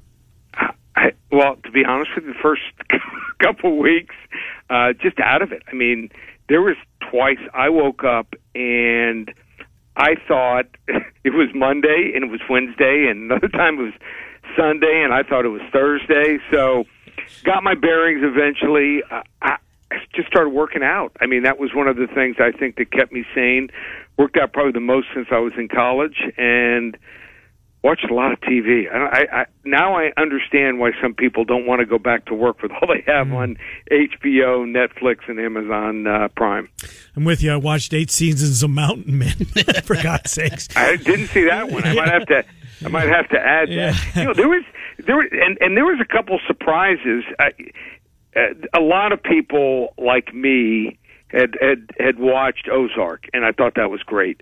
[0.97, 2.63] I, well, to be honest with you, the first
[3.39, 4.15] couple weeks,
[4.69, 5.63] uh, just out of it.
[5.71, 6.09] I mean,
[6.49, 6.75] there was
[7.09, 9.31] twice I woke up and
[9.95, 13.93] I thought it was Monday and it was Wednesday and another time it was
[14.57, 16.39] Sunday and I thought it was Thursday.
[16.51, 16.85] So
[17.43, 19.03] got my bearings eventually.
[19.09, 19.57] I, I
[20.15, 21.15] just started working out.
[21.19, 23.69] I mean, that was one of the things I think that kept me sane
[24.17, 26.97] worked out probably the most since I was in college, and
[27.83, 28.91] watched a lot of TV.
[28.93, 32.33] I, I, I now I understand why some people don't want to go back to
[32.33, 33.35] work with all they have Mm.
[33.35, 33.57] on
[33.91, 36.69] HBO, Netflix, and Amazon uh, Prime.
[37.15, 37.51] I'm with you.
[37.51, 39.35] I watched eight seasons of Mountain Men.
[39.83, 40.67] For God's sakes.
[40.75, 41.83] I didn't see that one.
[41.85, 42.43] I might have to.
[42.85, 43.91] I might have to add Yeah.
[43.91, 44.15] that.
[44.15, 44.63] You know, there was
[45.05, 47.23] there were, and and there was a couple surprises.
[47.39, 47.51] I,
[48.35, 50.97] uh, a lot of people like me
[51.29, 54.41] had had had watched Ozark, and I thought that was great.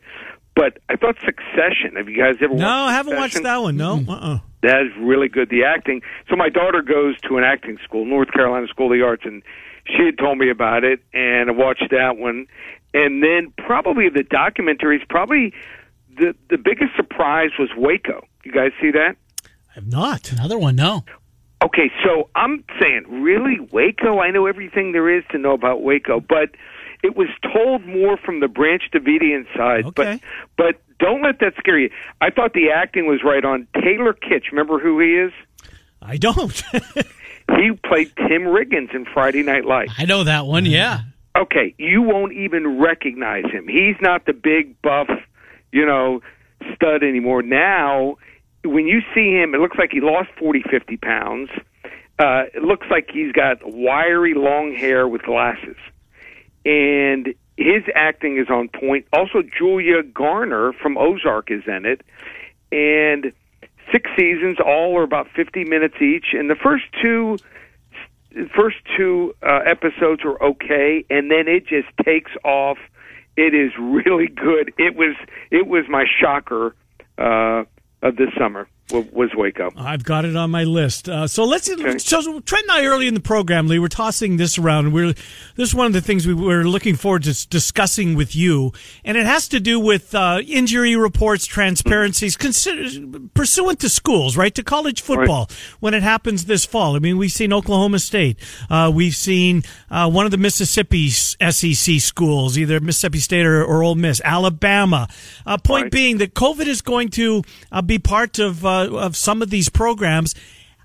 [0.57, 1.97] But I thought Succession.
[1.97, 2.55] Have you guys ever?
[2.55, 3.77] No, watched I haven't watched that one.
[3.77, 4.03] No.
[4.09, 4.39] Uh-uh.
[4.63, 5.49] That is really good.
[5.49, 6.01] The acting.
[6.27, 9.43] So my daughter goes to an acting school, North Carolina School of the Arts, and
[9.85, 12.47] she had told me about it, and I watched that one.
[12.91, 15.07] And then probably the documentaries.
[15.07, 15.53] Probably
[16.17, 18.25] the the biggest surprise was Waco.
[18.43, 19.15] You guys see that?
[19.45, 20.31] I have not.
[20.31, 21.05] Another one, no.
[21.63, 24.19] Okay, so I'm saying, really, Waco?
[24.19, 26.49] I know everything there is to know about Waco, but
[27.03, 29.85] it was told more from the Branch Davidian side.
[29.85, 30.19] Okay.
[30.57, 31.91] But but don't let that scare you.
[32.21, 33.67] I thought the acting was right on.
[33.75, 35.31] Taylor Kitsch, remember who he is?
[36.01, 36.63] I don't.
[37.55, 39.93] He played Tim Riggins in Friday Night Lights.
[39.97, 41.01] I know that one, yeah.
[41.35, 43.67] Okay, you won't even recognize him.
[43.67, 45.07] He's not the big buff,
[45.71, 46.21] you know,
[46.75, 47.41] stud anymore.
[47.41, 48.17] Now,
[48.65, 51.49] when you see him, it looks like he lost forty, fifty pounds.
[52.19, 55.77] Uh, it looks like he's got wiry, long hair with glasses.
[56.67, 59.07] And his acting is on point.
[59.13, 62.01] Also, Julia Garner from Ozark is in it.
[62.73, 63.31] And
[63.89, 66.33] six seasons, all are about 50 minutes each.
[66.33, 67.37] And the first two,
[68.53, 72.77] first two uh, episodes are okay, and then it just takes off.
[73.37, 74.73] It is really good.
[74.77, 75.15] It was
[75.49, 76.75] it was my shocker
[77.17, 77.63] uh,
[78.01, 79.69] of this summer was Waco.
[79.75, 81.09] I've got it on my list.
[81.09, 81.67] Uh, so let's.
[82.03, 84.93] So Trent and I early in the program, Lee, we're tossing this around.
[84.93, 85.13] We're
[85.55, 88.71] this is one of the things we were looking forward to discussing with you,
[89.03, 92.87] and it has to do with uh, injury reports, transparencies, consider,
[93.33, 96.95] pursuant to schools, right, to college football when it happens this fall.
[96.95, 98.37] I mean, we've seen Oklahoma State,
[98.69, 103.83] uh, we've seen uh, one of the Mississippi SEC schools, either Mississippi State or, or
[103.83, 105.07] Ole Miss, Alabama.
[105.45, 105.91] Uh, point Right.
[105.91, 109.69] being that COVID is going to uh, be part of uh, of some of these
[109.69, 110.35] programs.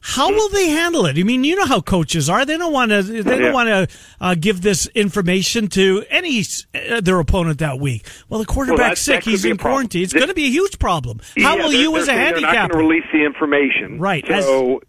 [0.05, 1.17] How will they handle it?
[1.17, 2.45] I mean, you know how coaches are.
[2.45, 3.03] They don't want to.
[3.05, 3.53] They don't Yeah.
[3.53, 6.41] want to uh, give this information to any
[6.75, 8.05] uh, their opponent that week.
[8.29, 9.25] Well, the quarterback's that sick.
[9.25, 10.03] He's in quarantine.
[10.03, 11.21] It's going to be a huge problem.
[11.39, 12.73] How Yeah, will you, as a they're saying They're not handicapper?
[12.75, 14.81] going to release the information, Right, as- So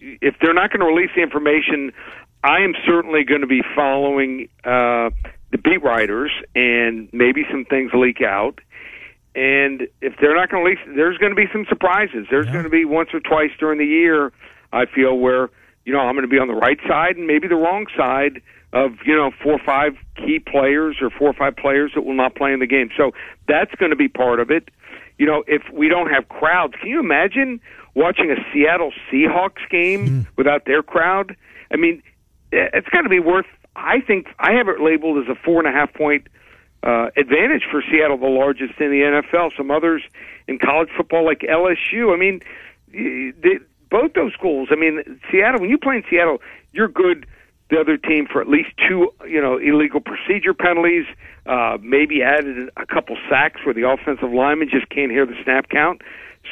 [0.00, 1.90] if they're not going to release the information,
[2.44, 5.10] I am certainly going to be following uh,
[5.50, 8.60] the beat writers, and maybe some things leak out.
[9.34, 12.26] And if they're not going to release, there's going to be some surprises.
[12.30, 12.52] There's Yeah.
[12.52, 14.32] going to be once or twice during the year.
[14.72, 15.50] I feel where
[15.84, 18.42] you know I'm going to be on the right side and maybe the wrong side
[18.72, 22.14] of you know four or five key players or four or five players that will
[22.14, 22.90] not play in the game.
[22.96, 23.12] So
[23.46, 24.68] that's going to be part of it.
[25.18, 27.60] You know, if we don't have crowds, can you imagine
[27.94, 30.20] watching a Seattle Seahawks game hmm.
[30.36, 31.36] without their crowd?
[31.72, 32.02] I mean,
[32.52, 33.46] it's got to be worth.
[33.76, 36.26] I think I have it labeled as a four and a half point
[36.82, 39.50] uh, advantage for Seattle, the largest in the NFL.
[39.56, 40.02] Some others
[40.46, 42.14] in college football, like LSU.
[42.14, 42.40] I mean,
[42.92, 43.58] y- the,
[43.90, 44.68] both those schools.
[44.70, 45.60] I mean, Seattle.
[45.60, 46.38] When you play in Seattle,
[46.72, 47.26] you're good.
[47.70, 51.04] The other team for at least two, you know, illegal procedure penalties.
[51.44, 55.68] Uh, maybe added a couple sacks where the offensive lineman just can't hear the snap
[55.68, 56.02] count.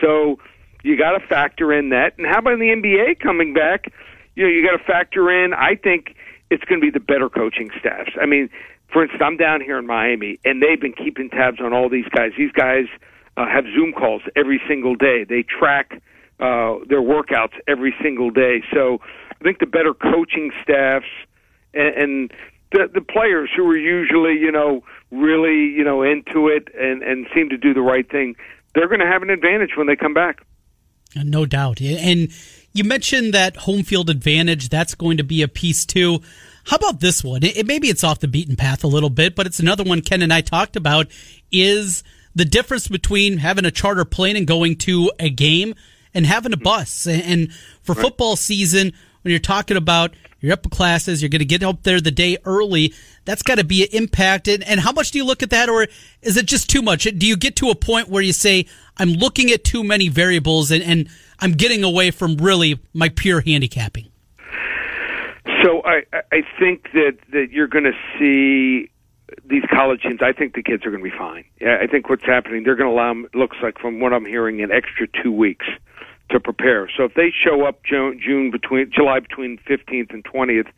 [0.00, 0.38] So
[0.82, 2.18] you got to factor in that.
[2.18, 3.92] And how about the NBA coming back?
[4.34, 5.54] You know, you got to factor in.
[5.54, 6.14] I think
[6.50, 8.12] it's going to be the better coaching staffs.
[8.20, 8.48] I mean,
[8.92, 12.09] for instance, I'm down here in Miami, and they've been keeping tabs on all these
[12.14, 12.33] guys.
[12.37, 12.85] These guys
[13.37, 15.25] uh, have Zoom calls every single day.
[15.25, 16.01] They track
[16.38, 18.62] uh, their workouts every single day.
[18.72, 19.01] So
[19.33, 21.07] I think the better coaching staffs
[21.75, 22.33] and, and
[22.72, 27.27] the the players who are usually you know really you know into it and and
[27.35, 28.37] seem to do the right thing,
[28.75, 30.40] they're going to have an advantage when they come back.
[31.14, 31.81] No doubt.
[31.81, 32.31] And
[32.72, 34.68] you mentioned that home field advantage.
[34.68, 36.20] That's going to be a piece too.
[36.66, 37.42] How about this one?
[37.42, 40.00] It, it- maybe it's off the beaten path a little bit, but it's another one
[40.02, 41.07] Ken and I talked about
[41.52, 42.02] is
[42.35, 45.74] the difference between having a charter plane and going to a game
[46.12, 47.07] and having a bus.
[47.07, 47.52] And, and
[47.83, 51.83] for football season, when you're talking about your upper classes, you're going to get up
[51.83, 52.92] there the day early.
[53.24, 54.62] That's got to be an impacted.
[54.62, 55.87] And how much do you look at that, or
[56.22, 57.05] is it just too much?
[57.05, 58.66] Do you get to a point where you say,
[58.98, 61.09] "I'm looking at too many variables, and, and
[61.40, 64.09] I'm getting away from really my pure handicapping"?
[65.62, 68.90] So I I- think that that you're going to see
[69.44, 70.20] these college teams.
[70.22, 71.44] I think the kids are going to be fine.
[71.61, 73.26] Yeah, I think what's happening, they're going to allow them.
[73.34, 75.66] Looks like from what I'm hearing, an extra two weeks
[76.30, 76.88] to prepare.
[76.97, 80.68] So if they show up June, June between July between 15th and 20th,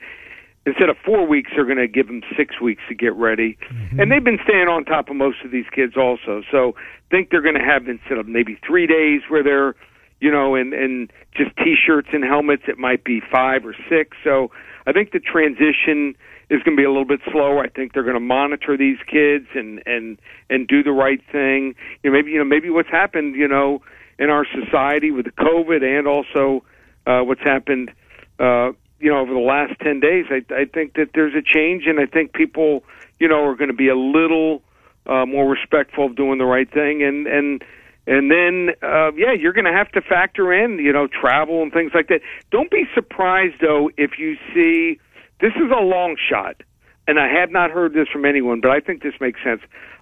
[0.66, 3.56] instead of four weeks, they're going to give them six weeks to get ready.
[3.72, 4.00] Mm-hmm.
[4.00, 6.42] And they've been staying on top of most of these kids also.
[6.50, 6.74] So
[7.10, 9.74] think they're going to have instead of maybe three days where they're,
[10.20, 14.16] you know, and and just t-shirts and helmets, it might be five or six.
[14.24, 14.50] So
[14.86, 16.16] I think the transition
[16.50, 17.62] is going to be a little bit slower.
[17.62, 21.74] I think they're going to monitor these kids and and and do the right thing.
[22.02, 23.82] You know, maybe you know maybe what's happened, you know,
[24.18, 26.64] in our society with the COVID and also
[27.06, 27.90] uh, what's happened,
[28.38, 30.26] uh, you know, over the last ten days.
[30.30, 32.82] I, I think that there's a change, and I think people,
[33.20, 34.62] you know, are going to be a little
[35.06, 37.62] uh, more respectful of doing the right thing, and and
[38.08, 41.72] and then uh, yeah, you're going to have to factor in, you know, travel and
[41.72, 42.20] things like that.
[42.50, 44.98] Don't be surprised though if you see
[45.40, 46.56] this is a long shot,
[47.06, 49.60] and I have not heard this from anyone, but I think this makes sense.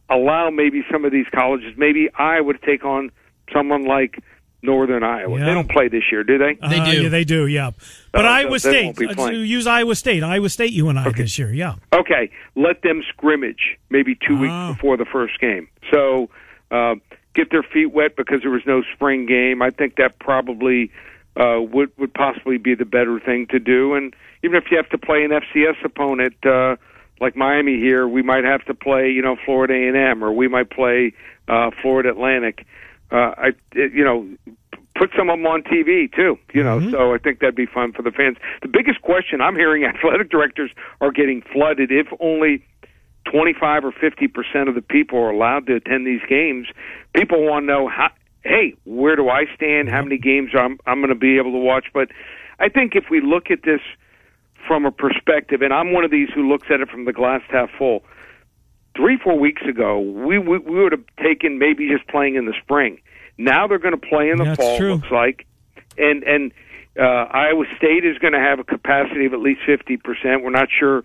[0.08, 3.10] Allow maybe some of these colleges, maybe Iowa to take on
[3.52, 4.22] someone like
[4.62, 5.38] Northern Iowa.
[5.38, 5.44] Yeah.
[5.46, 6.54] They don't play this year, do they?
[6.68, 7.02] They Uh, do.
[7.02, 7.46] Yeah, they do.
[7.46, 7.70] Yeah,
[8.12, 8.84] but Oh, Iowa so they State.
[8.86, 9.46] won't be uh, playing.
[9.46, 10.22] use Iowa State.
[10.22, 10.72] Iowa State.
[10.72, 11.52] You and I this year.
[11.52, 11.74] Yeah.
[11.92, 14.40] Okay, let them scrimmage maybe two Ah.
[14.68, 15.68] weeks before the first game.
[15.92, 16.30] So
[16.70, 16.94] uh,
[17.36, 19.62] get their feet wet because there was no spring game.
[19.62, 20.90] I think that probably
[21.36, 23.94] uh, would would possibly be the better thing to do.
[23.94, 26.76] And even if you have to play an FCS opponent uh,
[27.20, 30.32] like Miami here, we might have to play you know Florida A and M or
[30.32, 31.12] we might play
[31.46, 32.66] uh, Florida Atlantic.
[33.12, 34.26] Uh, I it, you know
[34.96, 36.38] put some of them on TV too.
[36.54, 38.38] You know, so I think that'd be fun for the fans.
[38.62, 40.70] The biggest question I'm hearing athletic directors
[41.00, 42.64] are getting flooded if only
[43.30, 46.68] 25 or 50 percent of the people are allowed to attend these games.
[47.14, 48.10] People want to know how.
[48.42, 49.88] Hey, where do I stand?
[49.88, 51.86] How many games I'm I'm going to be able to watch?
[51.92, 52.08] But
[52.58, 53.80] I think if we look at this
[54.66, 57.42] from a perspective, and I'm one of these who looks at it from the glass
[57.50, 58.02] half full.
[58.96, 62.54] Three, four weeks ago, we we, we would have taken maybe just playing in the
[62.62, 62.98] spring.
[63.36, 64.78] Now they're going to play in the That's fall.
[64.78, 64.94] true.
[64.94, 65.46] Looks like,
[65.98, 66.52] and and
[66.98, 70.42] uh, Iowa State is going to have a capacity of at least fifty percent.
[70.42, 71.04] We're not sure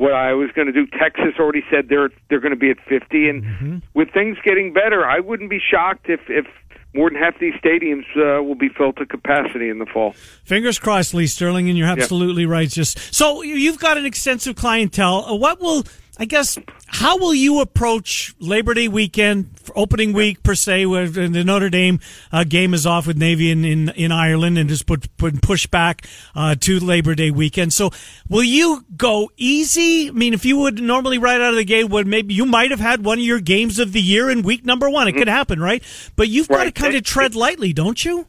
[0.00, 0.86] what I was going to do.
[0.98, 3.76] Texas already said they're they're going to be at fifty, and Mm-hmm.
[3.94, 6.46] with things getting better, I wouldn't be shocked if if
[6.94, 10.12] more than half these stadiums uh, will be filled to capacity in the fall.
[10.44, 12.68] Fingers crossed, Lee Sterling, and you're absolutely right.
[12.68, 15.24] Just so you've got an extensive clientele.
[15.26, 15.84] Uh, What will
[16.20, 16.58] I guess?
[16.86, 21.70] How will you approach Labor Day weekend, for opening week per se, where the Notre
[21.70, 21.98] Dame
[22.30, 25.66] uh, game is off with Navy in, in, in Ireland, and just put, put push
[25.66, 27.72] back uh, to Labor Day weekend.
[27.72, 27.90] So,
[28.28, 30.08] will you go easy?
[30.08, 32.70] I mean, if you would normally right out of the gate, would maybe you might
[32.70, 35.08] have had one of your games of the year in week number one.
[35.08, 35.82] It could happen, right?
[36.16, 38.26] But you've got to kind of tread lightly, don't you?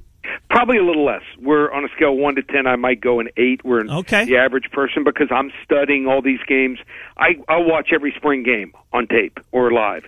[0.51, 1.21] Probably a little less.
[1.41, 2.67] We're on a scale of one to ten.
[2.67, 3.63] I might go an eight.
[3.63, 4.25] We're Okay.
[4.25, 6.77] the average person because I'm studying all these games.
[7.17, 10.03] I I'll watch every spring game on tape or live,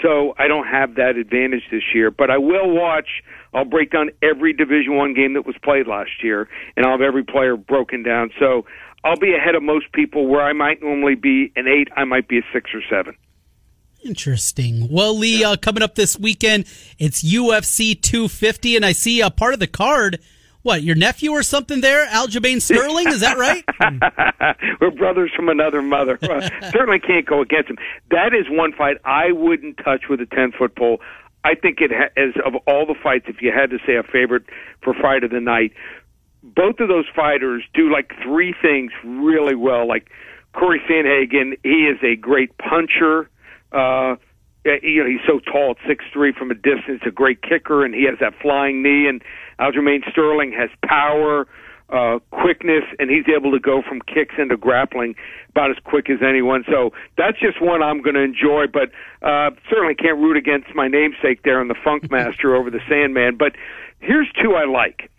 [0.00, 2.12] so I don't have that advantage this year.
[2.12, 3.08] But I will watch.
[3.52, 7.00] I'll break down every Division One game that was played last year, and I'll have
[7.02, 8.30] every player broken down.
[8.38, 8.66] So
[9.02, 10.28] I'll be ahead of most people.
[10.28, 13.16] Where I might normally be an eight, I might be a six or seven.
[14.04, 14.88] Interesting.
[14.90, 16.66] Well, Lee, uh, coming up this weekend,
[16.98, 20.20] it's UFC 250, and I see a part of the card.
[20.62, 22.06] What, your nephew or something there?
[22.06, 23.08] Aljamain Sterling?
[23.08, 23.64] Is that right?
[24.80, 26.18] We're brothers from another mother.
[26.28, 27.78] Well, certainly can't go against him.
[28.10, 31.00] That is one fight I wouldn't touch with a ten foot pole.
[31.44, 34.02] I think it ha- as of all the fights, if you had to say a
[34.02, 34.42] favorite
[34.82, 35.72] for fight of the night,
[36.42, 39.86] both of those fighters do like three things really well.
[39.88, 40.10] Like
[40.52, 43.30] Cory Sandhagen, he is a great puncher.
[43.72, 44.16] Uh,
[44.64, 47.94] you know, he's so tall at six three from a distance, a great kicker, and
[47.94, 49.06] he has that flying knee.
[49.08, 49.22] And
[49.58, 51.46] Aljamain Sterling has power,
[51.90, 55.14] uh, quickness, and he's able to go from kicks into grappling
[55.50, 56.64] about as quick as anyone.
[56.70, 58.90] So that's just one I'm going to enjoy, but
[59.26, 63.36] uh, certainly can't root against my namesake there in the Funk Master over the Sandman.
[63.36, 63.52] But
[64.00, 65.10] here's two I like.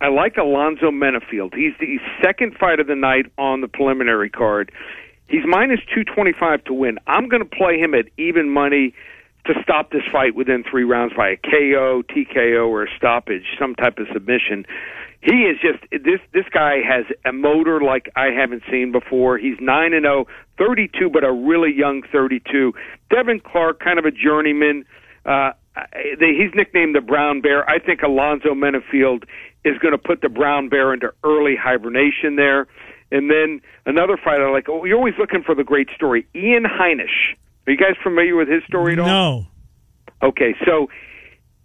[0.00, 1.54] I like Alonzo Menifield.
[1.54, 4.70] He's the second fight of the night on the preliminary card.
[5.28, 6.98] He's minus 225 to win.
[7.06, 8.94] I'm going to play him at even money
[9.46, 13.74] to stop this fight within three rounds by a KO, TKO, or a stoppage, some
[13.74, 14.64] type of submission.
[15.20, 16.20] He is just this.
[16.32, 19.36] This guy has a motor like I haven't seen before.
[19.36, 20.26] He's nine and zero,
[20.58, 22.72] 32, but a really young 32.
[23.10, 24.84] Devin Clark, kind of a journeyman.
[25.26, 25.50] Uh,
[26.20, 27.68] he's nicknamed the Brown Bear.
[27.68, 29.24] I think Alonzo Menifield
[29.64, 32.68] is going to put the Brown Bear into early hibernation there.
[33.10, 34.68] And then another fight I like.
[34.68, 36.26] Oh, you're always looking for the great story.
[36.34, 37.36] Ian Heinisch.
[37.66, 39.06] Are you guys familiar with his story at all?
[39.06, 39.46] No.
[40.22, 40.88] Okay, so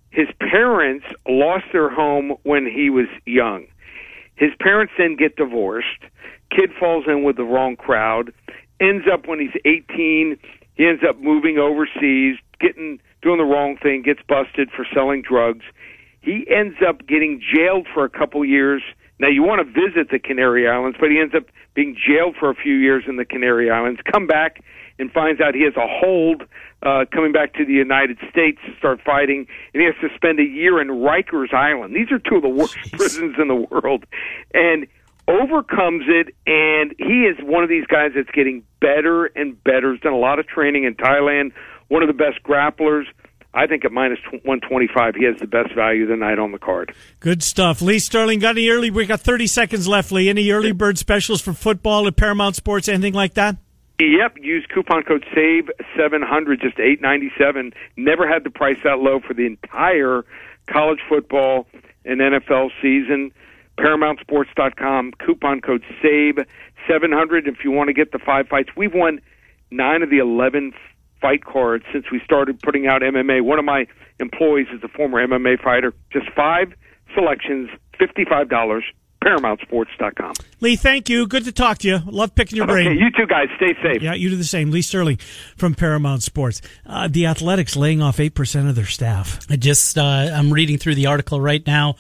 [0.10, 3.66] his parents lost their home when he was young.
[4.36, 5.88] His parents then get divorced.
[6.52, 8.34] Kid falls in with the wrong crowd.
[8.80, 10.38] Ends up when he's 18,
[10.76, 15.64] he ends up moving overseas, getting doing the wrong thing, gets busted for selling drugs.
[16.22, 18.84] He ends up getting jailed for a couple years
[19.20, 21.43] Now you want to visit the Canary Islands, but he ends up
[21.74, 24.01] being jailed for a few years in the Canary Islands.
[24.11, 24.64] Come back
[24.99, 26.43] and finds out he has a hold
[26.84, 30.39] uh, coming back to the United States to start fighting, and he has to spend
[30.39, 31.95] a year in Rikers Island.
[31.95, 34.05] These are two of the worst prisons in the world,
[34.53, 34.88] and
[35.28, 36.36] overcomes it.
[36.45, 39.93] And he is one of these guys that's getting better and better.
[39.93, 41.53] He's done a lot of training in Thailand.
[41.88, 43.05] One of the best grapplers.
[43.54, 46.93] I think at minus 125, he has the best value tonight on the card.
[47.20, 47.82] Good stuff.
[47.82, 48.89] Lee Sterling, got any early?
[48.89, 50.28] We got 30 seconds left, Lee.
[50.28, 53.58] Any early bird specials for football at Paramount Sports, anything like that?
[53.99, 57.74] Yep, use coupon code SAVE seven hundred, just eight ninety seven.
[57.95, 60.26] Never had the price that low for the entire
[60.68, 61.68] college football
[62.04, 63.32] and NFL season.
[63.78, 66.39] ParamountSports.com, coupon code SAVE
[66.88, 67.47] seven hundred.
[67.47, 69.22] If you want to get the five fights, we've won
[69.70, 70.74] nine of the eleven
[71.24, 73.42] fight cards since we started putting out MMA.
[73.42, 73.88] One of my
[74.20, 75.94] employees is a former MMA fighter.
[76.12, 76.74] Just five
[77.16, 78.84] selections, fifty five dollars
[79.24, 80.34] ParamountSports.com.
[80.60, 81.26] Lee, thank you.
[81.28, 82.00] Good to talk to you.
[82.08, 82.88] Love picking your brain.
[82.88, 84.02] Okay, you too, guys, stay safe.
[84.02, 84.70] Yeah, you do the same.
[84.70, 85.18] Lee Sterling
[85.56, 86.62] from Paramount Sports.
[86.86, 89.40] Uh, the Athletics laying off 8% of their staff.
[89.50, 91.96] I just, uh, I'm reading through the article right now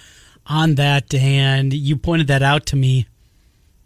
[0.45, 3.07] on that, and you pointed that out to me.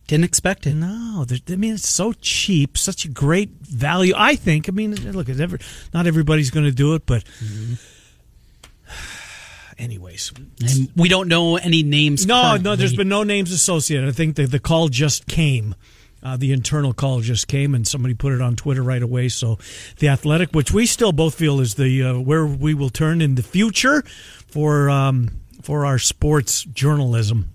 [0.07, 0.73] Didn't expect it.
[0.73, 4.13] No, I mean it's so cheap, such a great value.
[4.15, 4.69] I think.
[4.69, 5.59] I mean, look, every,
[5.93, 7.73] not everybody's going to do it, but mm-hmm.
[9.77, 10.31] anyways,
[10.61, 12.25] and we don't know any names.
[12.25, 12.63] No, currently.
[12.63, 14.07] no, there's been no names associated.
[14.07, 15.75] I think the the call just came.
[16.23, 19.27] Uh, the internal call just came, and somebody put it on Twitter right away.
[19.27, 19.59] So,
[19.99, 23.35] the athletic, which we still both feel is the uh, where we will turn in
[23.35, 24.03] the future
[24.47, 25.31] for um,
[25.61, 27.49] for our sports journalism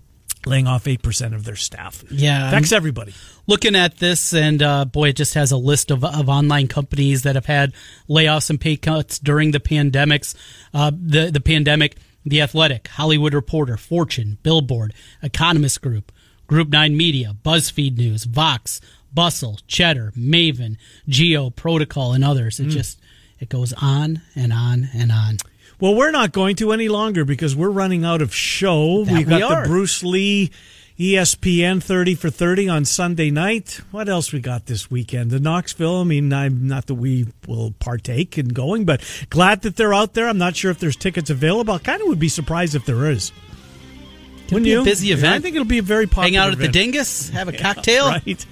[0.45, 2.03] laying off 8% of their staff.
[2.09, 2.47] Yeah.
[2.47, 3.13] Affects everybody.
[3.47, 7.23] Looking at this, and uh, boy, it just has a list of, of online companies
[7.23, 7.73] that have had
[8.09, 10.35] layoffs and pay cuts during the pandemics.
[10.73, 16.11] Uh, the, the pandemic, The Athletic, Hollywood Reporter, Fortune, Billboard, Economist Group,
[16.47, 18.81] Group 9 Media, BuzzFeed News, Vox,
[19.13, 20.77] Bustle, Cheddar, Maven,
[21.07, 22.59] Geo, Protocol, and others.
[22.59, 22.71] It mm.
[22.71, 22.99] just
[23.39, 25.37] it goes on and on and on.
[25.83, 29.03] Well, we're not going to any longer because we're running out of show.
[29.03, 30.49] That We've got we the Bruce Lee
[30.97, 33.81] ESPN 30 for 30 on Sunday night.
[33.91, 35.29] What else we got this weekend?
[35.29, 35.97] The Knoxville.
[35.97, 40.13] I mean, I'm not that we will partake in going, but glad that they're out
[40.13, 40.29] there.
[40.29, 41.73] I'm not sure if there's tickets available.
[41.73, 43.33] I kind of would be surprised if there is.
[44.45, 44.81] It'll Wouldn't be you?
[44.83, 45.35] a busy event.
[45.35, 46.71] I think it'll be a very popular Hang out at event.
[46.71, 48.07] the Dingus, have a cocktail.
[48.07, 48.45] Right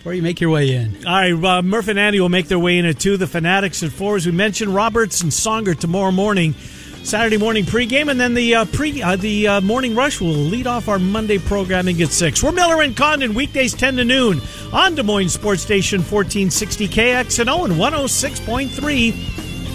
[0.00, 1.06] before you make your way in.
[1.06, 3.18] All right, uh, Murph and Andy will make their way in at two.
[3.18, 4.74] The Fanatics at four, as we mentioned.
[4.74, 6.54] Roberts and Songer tomorrow morning.
[7.02, 10.66] Saturday morning pregame, and then the uh, pre uh, the uh, morning rush will lead
[10.66, 12.42] off our Monday programming at six.
[12.42, 14.40] We're Miller and Condon weekdays ten to noon
[14.72, 19.12] on Des Moines Sports Station fourteen sixty KXNO and one hundred oh six point three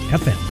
[0.08, 0.42] FM.